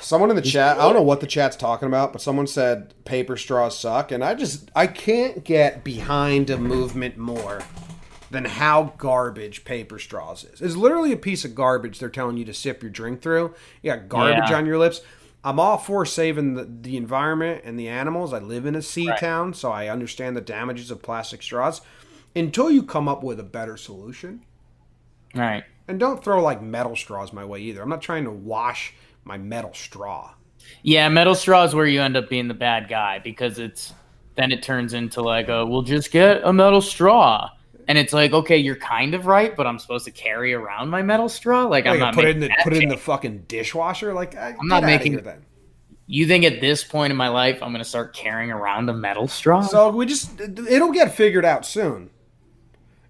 Someone 0.00 0.30
in 0.30 0.36
the 0.36 0.42
chat, 0.42 0.78
I 0.78 0.82
don't 0.82 0.94
know 0.94 1.02
what 1.02 1.20
the 1.20 1.26
chat's 1.26 1.56
talking 1.56 1.88
about, 1.88 2.12
but 2.12 2.22
someone 2.22 2.46
said 2.46 2.94
paper 3.04 3.36
straws 3.36 3.76
suck, 3.76 4.12
and 4.12 4.22
I 4.22 4.34
just 4.34 4.70
I 4.76 4.86
can't 4.86 5.42
get 5.42 5.82
behind 5.82 6.48
a 6.48 6.56
movement 6.56 7.18
more 7.18 7.62
than 8.30 8.44
how 8.44 8.94
garbage 8.98 9.64
paper 9.64 9.98
straws 9.98 10.44
is. 10.44 10.60
It's 10.60 10.76
literally 10.76 11.10
a 11.12 11.16
piece 11.16 11.44
of 11.44 11.56
garbage 11.56 11.98
they're 11.98 12.08
telling 12.08 12.36
you 12.36 12.44
to 12.44 12.54
sip 12.54 12.82
your 12.82 12.90
drink 12.90 13.20
through. 13.20 13.54
You 13.82 13.92
got 13.92 14.08
garbage 14.08 14.50
Yeah. 14.50 14.56
on 14.58 14.66
your 14.66 14.78
lips. 14.78 15.00
I'm 15.46 15.60
all 15.60 15.78
for 15.78 16.04
saving 16.04 16.54
the, 16.54 16.64
the 16.64 16.96
environment 16.96 17.62
and 17.64 17.78
the 17.78 17.86
animals. 17.86 18.32
I 18.32 18.40
live 18.40 18.66
in 18.66 18.74
a 18.74 18.82
sea 18.82 19.08
Right. 19.08 19.20
town, 19.20 19.54
so 19.54 19.70
I 19.70 19.86
understand 19.86 20.36
the 20.36 20.40
damages 20.40 20.90
of 20.90 21.02
plastic 21.02 21.40
straws. 21.40 21.82
Until 22.34 22.68
you 22.68 22.82
come 22.82 23.06
up 23.06 23.22
with 23.22 23.38
a 23.38 23.44
better 23.44 23.76
solution. 23.76 24.42
Right. 25.36 25.62
And 25.86 26.00
don't 26.00 26.22
throw 26.22 26.42
like 26.42 26.60
metal 26.60 26.96
straws 26.96 27.32
my 27.32 27.44
way 27.44 27.60
either. 27.60 27.80
I'm 27.80 27.88
not 27.88 28.02
trying 28.02 28.24
to 28.24 28.30
wash 28.32 28.92
my 29.22 29.38
metal 29.38 29.72
straw. 29.72 30.34
Yeah, 30.82 31.08
metal 31.10 31.36
straw 31.36 31.62
is 31.62 31.76
where 31.76 31.86
you 31.86 32.02
end 32.02 32.16
up 32.16 32.28
being 32.28 32.48
the 32.48 32.54
bad 32.54 32.88
guy 32.88 33.20
because 33.20 33.60
it's 33.60 33.94
then 34.34 34.50
it 34.50 34.64
turns 34.64 34.94
into 34.94 35.22
like 35.22 35.48
a 35.48 35.64
we'll 35.64 35.82
just 35.82 36.10
get 36.10 36.42
a 36.42 36.52
metal 36.52 36.80
straw. 36.80 37.50
And 37.88 37.96
it's 37.96 38.12
like, 38.12 38.32
okay, 38.32 38.56
you're 38.56 38.76
kind 38.76 39.14
of 39.14 39.26
right, 39.26 39.54
but 39.54 39.66
I'm 39.66 39.78
supposed 39.78 40.06
to 40.06 40.10
carry 40.10 40.52
around 40.52 40.88
my 40.88 41.02
metal 41.02 41.28
straw. 41.28 41.66
Like, 41.66 41.86
I'm 41.86 41.98
not 41.98 42.14
put 42.14 42.24
it 42.24 42.36
in 42.36 42.40
the 42.40 42.50
put 42.62 42.72
it 42.72 42.82
in 42.82 42.88
the 42.88 42.96
fucking 42.96 43.44
dishwasher. 43.46 44.12
Like 44.12 44.34
eh, 44.34 44.54
I'm 44.58 44.68
not 44.68 44.82
making- 44.82 45.12
here 45.12 45.20
then. 45.20 45.44
You 46.08 46.28
think 46.28 46.44
at 46.44 46.60
this 46.60 46.84
point 46.84 47.10
in 47.10 47.16
my 47.16 47.28
life 47.28 47.60
I'm 47.62 47.72
gonna 47.72 47.84
start 47.84 48.14
carrying 48.14 48.52
around 48.52 48.88
a 48.88 48.94
metal 48.94 49.26
straw? 49.26 49.62
So 49.62 49.90
we 49.90 50.06
just 50.06 50.40
it'll 50.40 50.92
get 50.92 51.14
figured 51.14 51.44
out 51.44 51.66
soon. 51.66 52.10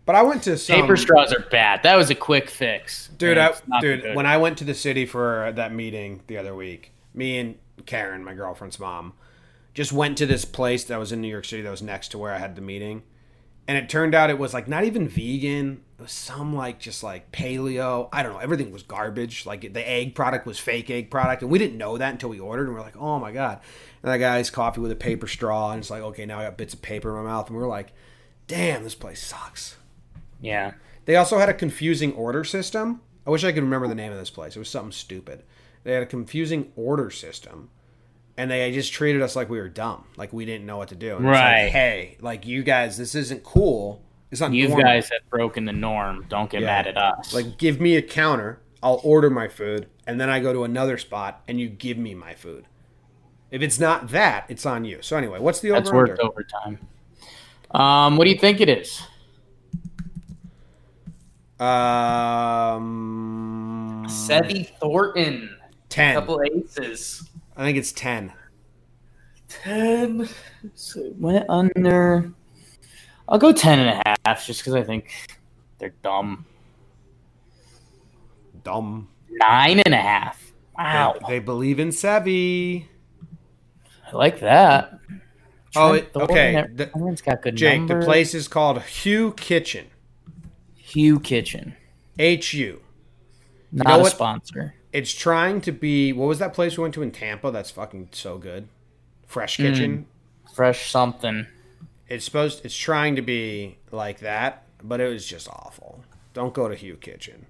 But 0.06 0.14
I 0.14 0.22
went 0.22 0.44
to 0.44 0.56
some 0.56 0.80
Paper 0.80 0.96
straws 0.96 1.32
are 1.32 1.44
bad. 1.50 1.82
That 1.82 1.96
was 1.96 2.10
a 2.10 2.14
quick 2.14 2.48
fix, 2.48 3.08
dude. 3.08 3.36
I, 3.36 3.52
dude, 3.80 4.02
good. 4.02 4.16
when 4.16 4.24
I 4.24 4.36
went 4.36 4.56
to 4.58 4.64
the 4.64 4.72
city 4.72 5.04
for 5.04 5.52
that 5.56 5.74
meeting 5.74 6.22
the 6.28 6.38
other 6.38 6.54
week, 6.54 6.92
me 7.12 7.38
and 7.38 7.56
Karen, 7.86 8.22
my 8.24 8.32
girlfriend's 8.32 8.78
mom, 8.78 9.14
just 9.74 9.92
went 9.92 10.16
to 10.18 10.26
this 10.26 10.44
place 10.44 10.84
that 10.84 10.98
was 10.98 11.10
in 11.10 11.20
New 11.20 11.28
York 11.28 11.44
City 11.44 11.60
that 11.62 11.70
was 11.70 11.82
next 11.82 12.08
to 12.10 12.18
where 12.18 12.32
I 12.32 12.38
had 12.38 12.54
the 12.54 12.62
meeting, 12.62 13.02
and 13.68 13.76
it 13.76 13.88
turned 13.88 14.14
out 14.14 14.31
it 14.31 14.38
was 14.38 14.55
like 14.55 14.68
not 14.68 14.85
even 14.85 15.09
vegan. 15.09 15.83
It 15.98 16.02
was 16.02 16.12
some 16.12 16.55
like 16.55 16.79
just 16.79 17.02
like 17.02 17.33
paleo. 17.33 18.09
I 18.12 18.22
don't 18.22 18.35
know. 18.35 18.38
Everything 18.38 18.70
was 18.70 18.83
garbage. 18.83 19.46
Like 19.46 19.72
the 19.72 19.88
egg 19.88 20.14
product 20.14 20.46
was 20.46 20.59
fake 20.59 20.90
egg 20.90 21.11
product, 21.11 21.42
and 21.42 21.50
we 21.50 21.59
didn't 21.59 21.79
know 21.79 21.96
that 21.98 22.12
until 22.12 22.29
we 22.29 22.38
ordered. 22.38 22.66
And 22.66 22.74
we 22.74 22.81
are 22.81 22.85
like, 22.85 22.96
oh 22.96 23.18
my 23.18 23.33
god. 23.33 23.61
And 24.02 24.12
that 24.12 24.18
guy's 24.18 24.50
coffee 24.50 24.81
with 24.81 24.92
a 24.92 24.96
paper 24.96 25.26
straw, 25.26 25.72
and 25.72 25.81
it's 25.81 25.90
like, 25.90 26.02
okay, 26.02 26.26
now 26.26 26.38
I 26.38 26.44
got 26.44 26.57
bits 26.59 26.74
of 26.74 26.83
paper 26.83 27.11
in 27.16 27.24
my 27.24 27.31
mouth, 27.31 27.48
and 27.48 27.57
we 27.57 27.62
are 27.62 27.68
like, 27.68 27.92
damn, 28.46 28.85
this 28.85 28.94
place 28.94 29.22
sucks. 29.22 29.76
yeah, 30.40 30.74
They 31.07 31.16
also 31.16 31.38
had 31.38 31.48
a 31.48 31.55
confusing 31.55 32.12
order 32.12 32.44
system. 32.44 33.00
I 33.26 33.31
wish 33.31 33.42
I 33.42 33.50
could 33.52 33.64
remember 33.64 33.88
the 33.88 33.94
name 33.96 34.12
of 34.12 34.18
this 34.18 34.31
place. 34.31 34.55
It 34.55 34.61
was 34.61 34.68
something 34.68 34.92
stupid. 34.92 35.42
They 35.83 35.92
had 35.92 36.02
a 36.05 36.07
confusing 36.07 36.70
order 36.76 37.11
system, 37.11 37.70
and 38.37 38.51
they 38.51 38.70
just 38.72 38.92
treated 38.92 39.22
us 39.22 39.35
like 39.37 39.49
we 39.49 39.59
were 39.59 39.68
dumb, 39.68 40.05
like 40.16 40.33
we 40.33 40.44
didn't 40.44 40.66
know 40.66 40.77
what 40.77 40.88
to 40.88 40.94
do. 40.94 41.16
And 41.16 41.25
it's 41.27 41.35
like, 41.35 41.42
Right. 41.42 41.68
hey, 41.70 42.16
like 42.20 42.46
you 42.46 42.62
guys, 42.62 42.96
this 42.99 43.14
isn't 43.14 43.42
cool. 43.44 44.03
It's 44.31 44.40
not. 44.40 44.53
you 44.53 44.68
normal. 44.68 44.85
guys 44.85 45.09
have 45.11 45.22
broken 45.31 45.64
the 45.64 45.72
norm. 45.72 46.27
Don't 46.29 46.51
get 46.51 46.61
Yeah. 46.61 46.66
mad 46.66 46.87
at 46.88 46.96
us. 46.99 47.33
like 47.33 47.59
give 47.59 47.81
me 47.81 47.96
a 47.96 48.03
counter. 48.03 48.59
I'll 48.83 49.01
order 49.03 49.31
my 49.31 49.49
food, 49.49 49.87
and 50.07 50.20
then 50.20 50.29
I 50.29 50.38
go 50.40 50.53
to 50.53 50.64
another 50.64 50.99
spot, 50.99 51.42
and 51.49 51.59
you 51.59 51.68
give 51.68 51.96
me 51.99 52.14
my 52.14 52.35
food. 52.35 52.66
If 53.51 53.62
it's 53.62 53.79
not 53.81 54.09
that, 54.09 54.44
it's 54.49 54.66
on 54.66 54.85
you. 54.85 54.99
So 55.01 55.16
anyway, 55.16 55.38
what's 55.40 55.61
the 55.61 55.70
that's 55.70 55.88
over 55.88 55.96
worth 55.99 56.11
under? 56.11 56.22
overtime. 56.22 56.79
Um, 57.70 58.16
what 58.16 58.25
do 58.25 58.31
you 58.31 58.38
think 58.38 58.61
it 58.61 58.68
is? 58.68 59.03
Um, 62.37 64.05
Sevy 64.09 64.68
Thornton, 64.79 65.57
ten. 65.88 66.14
couple 66.14 66.42
aces. 66.42 67.29
I 67.56 67.64
think 67.64 67.78
it's 67.78 67.92
ten. 67.92 68.32
Ten. 69.48 70.28
So 70.74 71.00
it 71.00 71.16
went 71.16 71.46
under. 71.48 72.32
I'll 73.28 73.38
go 73.38 73.52
ten 73.52 73.78
and 73.80 74.02
a 74.04 74.14
half, 74.26 74.46
just 74.46 74.60
because 74.60 74.74
I 74.74 74.82
think 74.82 75.12
they're 75.78 75.94
dumb. 76.02 76.44
Dumb. 78.62 79.08
Nine 79.30 79.80
and 79.80 79.94
a 79.94 79.98
half. 80.00 80.52
Wow, 80.78 81.16
They, 81.26 81.34
they 81.34 81.38
believe 81.38 81.78
in 81.80 81.88
Sevy. 81.88 82.86
I 84.12 84.16
like 84.16 84.40
that. 84.40 84.98
Oh, 85.74 85.92
it- 85.92 86.10
okay, 86.14 86.64
the- 86.74 86.88
Everyone's 86.88 87.22
got 87.22 87.42
good 87.42 87.56
Jake, 87.56 87.78
numbers. 87.80 88.04
the 88.04 88.06
place 88.06 88.34
is 88.34 88.48
called 88.48 88.80
Hu 88.82 89.32
Kitchen. 89.32 89.86
Hu 90.94 91.18
Kitchen, 91.20 91.74
H 92.18 92.54
U. 92.54 92.80
not 93.72 93.86
know 93.88 93.96
a 93.98 94.02
what? 94.02 94.12
sponsor. 94.12 94.74
It's 94.96 95.12
trying 95.12 95.61
to 95.62 95.72
be. 95.72 96.12
What 96.14 96.26
was 96.26 96.38
that 96.38 96.54
place 96.54 96.78
we 96.78 96.82
went 96.82 96.94
to 96.94 97.02
in 97.02 97.11
Tampa? 97.11 97.50
That's 97.50 97.70
fucking 97.70 98.09
so 98.12 98.38
good. 98.38 98.68
Fresh 99.26 99.59
Kitchen. 99.59 100.06
Fresh 100.54 100.90
something. 100.90 101.46
It's 102.09 102.24
supposed. 102.24 102.64
It's 102.64 102.74
trying 102.76 103.14
to 103.16 103.22
be 103.22 103.76
like 103.90 104.20
that, 104.20 104.62
but 104.82 105.00
it 105.02 105.09
was 105.09 105.26
just 105.26 105.48
awful. 105.48 106.02
Don't 106.32 106.54
go 106.54 106.68
to 106.68 106.74
Hu 106.76 106.94
Kitchen. 106.96 107.44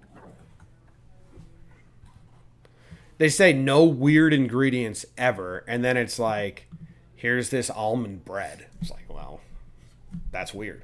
They 3.18 3.28
say 3.28 3.52
no 3.52 3.84
weird 3.84 4.32
ingredients 4.34 5.06
ever, 5.16 5.64
and 5.68 5.84
then 5.84 5.96
it's 5.96 6.18
like, 6.18 6.66
here's 7.14 7.50
this 7.50 7.70
almond 7.70 8.24
bread. 8.24 8.66
It's 8.80 8.90
like, 8.90 9.06
well, 9.08 9.40
that's 10.32 10.52
weird. 10.52 10.82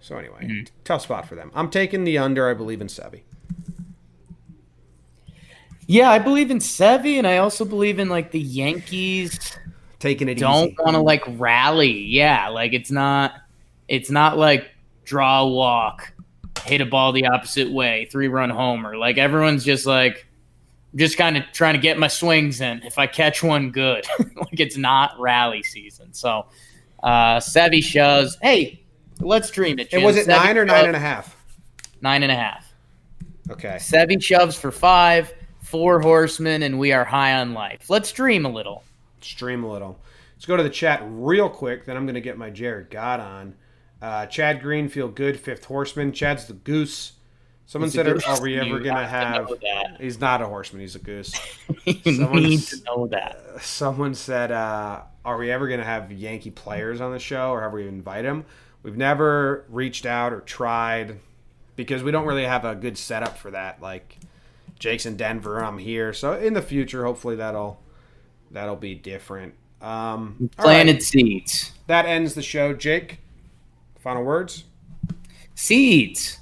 So 0.00 0.18
anyway, 0.18 0.40
Mm-hmm. 0.42 0.64
tough 0.84 1.02
spot 1.02 1.26
for 1.26 1.34
them. 1.36 1.50
I'm 1.54 1.70
taking 1.70 2.04
the 2.04 2.18
under. 2.18 2.50
I 2.50 2.54
believe 2.54 2.80
in 2.82 2.88
Sevy. 2.88 3.20
Yeah, 5.86 6.10
I 6.10 6.18
believe 6.18 6.50
in 6.50 6.58
Sevy, 6.58 7.18
and 7.18 7.26
I 7.26 7.38
also 7.38 7.64
believe 7.64 7.98
in 7.98 8.08
like 8.08 8.30
the 8.30 8.40
Yankees 8.40 9.56
Taking 10.04 10.28
it 10.28 10.34
don't 10.34 10.78
want 10.78 10.96
to 10.96 11.00
like 11.00 11.22
rally. 11.38 11.90
Yeah, 11.90 12.48
like 12.48 12.74
it's 12.74 12.90
not 12.90 13.32
it's 13.88 14.10
not 14.10 14.36
like 14.36 14.70
draw 15.06 15.40
a 15.40 15.48
walk, 15.48 16.12
hit 16.62 16.82
a 16.82 16.84
ball 16.84 17.12
the 17.12 17.24
opposite 17.26 17.72
way, 17.72 18.06
three 18.12 18.28
run 18.28 18.50
homer. 18.50 18.98
Like 18.98 19.16
everyone's 19.16 19.64
just 19.64 19.86
like 19.86 20.26
just 20.94 21.16
kind 21.16 21.38
of 21.38 21.44
trying 21.54 21.72
to 21.72 21.80
get 21.80 21.98
my 21.98 22.08
swings 22.08 22.60
in. 22.60 22.82
If 22.82 22.98
I 22.98 23.06
catch 23.06 23.42
one 23.42 23.70
good. 23.70 24.06
like 24.18 24.60
it's 24.60 24.76
not 24.76 25.18
rally 25.18 25.62
season. 25.62 26.12
So 26.12 26.48
uh 27.02 27.38
Sevy 27.38 27.82
shows, 27.82 28.36
hey, 28.42 28.82
let's 29.20 29.50
dream 29.50 29.78
it. 29.78 29.84
And 29.84 30.00
Jim. 30.00 30.02
was 30.02 30.18
it 30.18 30.26
Sevy 30.26 30.44
nine 30.44 30.58
or 30.58 30.66
shoves- 30.66 30.72
nine 30.72 30.86
and 30.88 30.96
a 30.96 31.00
half? 31.00 31.44
Nine 32.02 32.22
and 32.22 32.30
a 32.30 32.36
half. 32.36 32.74
Okay. 33.50 33.76
Sevy 33.80 34.22
shoves 34.22 34.54
for 34.54 34.70
five, 34.70 35.32
four 35.74 36.00
horsemen, 36.00 36.62
and 36.62 36.78
we 36.78 36.92
are 36.92 37.04
high 37.04 37.34
on 37.34 37.52
life. 37.52 37.90
Let's 37.90 38.12
dream 38.12 38.46
a 38.46 38.48
little. 38.48 38.84
stream 39.20 39.64
a 39.64 39.72
little. 39.72 39.98
Let's 40.36 40.46
go 40.46 40.56
to 40.56 40.62
the 40.62 40.70
chat 40.70 41.02
real 41.04 41.48
quick. 41.48 41.84
Then 41.84 41.96
I'm 41.96 42.04
going 42.06 42.14
to 42.14 42.20
get 42.20 42.38
my 42.38 42.48
Jared 42.48 42.90
God 42.90 43.18
on. 43.18 43.54
Uh, 44.00 44.26
Chad 44.26 44.62
Green, 44.62 44.88
feel 44.88 45.08
good. 45.08 45.40
Fifth 45.40 45.64
Horseman. 45.64 46.12
Chad's 46.12 46.46
the 46.46 46.52
goose. 46.52 47.14
Someone 47.66 47.88
He's 47.88 47.94
said, 47.96 48.06
goose. 48.06 48.24
"Are 48.24 48.40
we 48.40 48.56
ever 48.60 48.78
going 48.78 48.94
to 48.94 49.04
have 49.04 49.26
have?" 49.26 49.46
to 49.48 49.52
know 49.54 49.58
that. 49.62 50.00
He's 50.00 50.20
not 50.20 50.42
a 50.42 50.46
horseman. 50.46 50.80
He's 50.82 50.94
a 50.94 51.00
goose. 51.00 51.34
you 51.84 52.14
Someone 52.14 52.42
need 52.44 52.58
s- 52.60 52.78
to 52.78 52.84
know 52.84 53.08
that. 53.08 53.40
Someone 53.62 54.14
said, 54.14 54.52
uh, 54.52 55.02
"Are 55.24 55.36
we 55.36 55.50
ever 55.50 55.66
going 55.66 55.80
to 55.80 55.86
have 55.86 56.12
Yankee 56.12 56.50
players 56.52 57.00
on 57.00 57.10
the 57.10 57.18
show, 57.18 57.50
or 57.50 57.62
have 57.62 57.72
we 57.72 57.88
invited 57.88 58.28
them?" 58.28 58.44
We've 58.84 58.96
never 58.96 59.64
reached 59.70 60.06
out 60.06 60.32
or 60.32 60.40
tried 60.40 61.18
because 61.74 62.04
we 62.04 62.12
don't 62.12 62.26
really 62.26 62.44
have 62.44 62.64
a 62.64 62.76
good 62.76 62.96
setup 62.96 63.36
for 63.38 63.50
that. 63.50 63.82
Like 63.82 64.18
Jake's 64.78 65.06
in 65.06 65.16
Denver, 65.16 65.64
I'm 65.64 65.78
here, 65.78 66.12
so 66.12 66.32
in 66.34 66.54
the 66.54 66.62
future, 66.62 67.04
hopefully 67.04 67.36
that'll 67.36 67.80
that'll 68.50 68.76
be 68.76 68.94
different. 68.94 69.54
Um, 69.80 70.50
all 70.58 70.64
right. 70.64 70.74
Planted 70.74 71.02
seeds. 71.02 71.72
that 71.86 72.06
ends 72.06 72.34
the 72.34 72.42
show. 72.42 72.72
Jake, 72.72 73.18
final 73.98 74.22
words. 74.24 74.64
Seeds. 75.54 76.38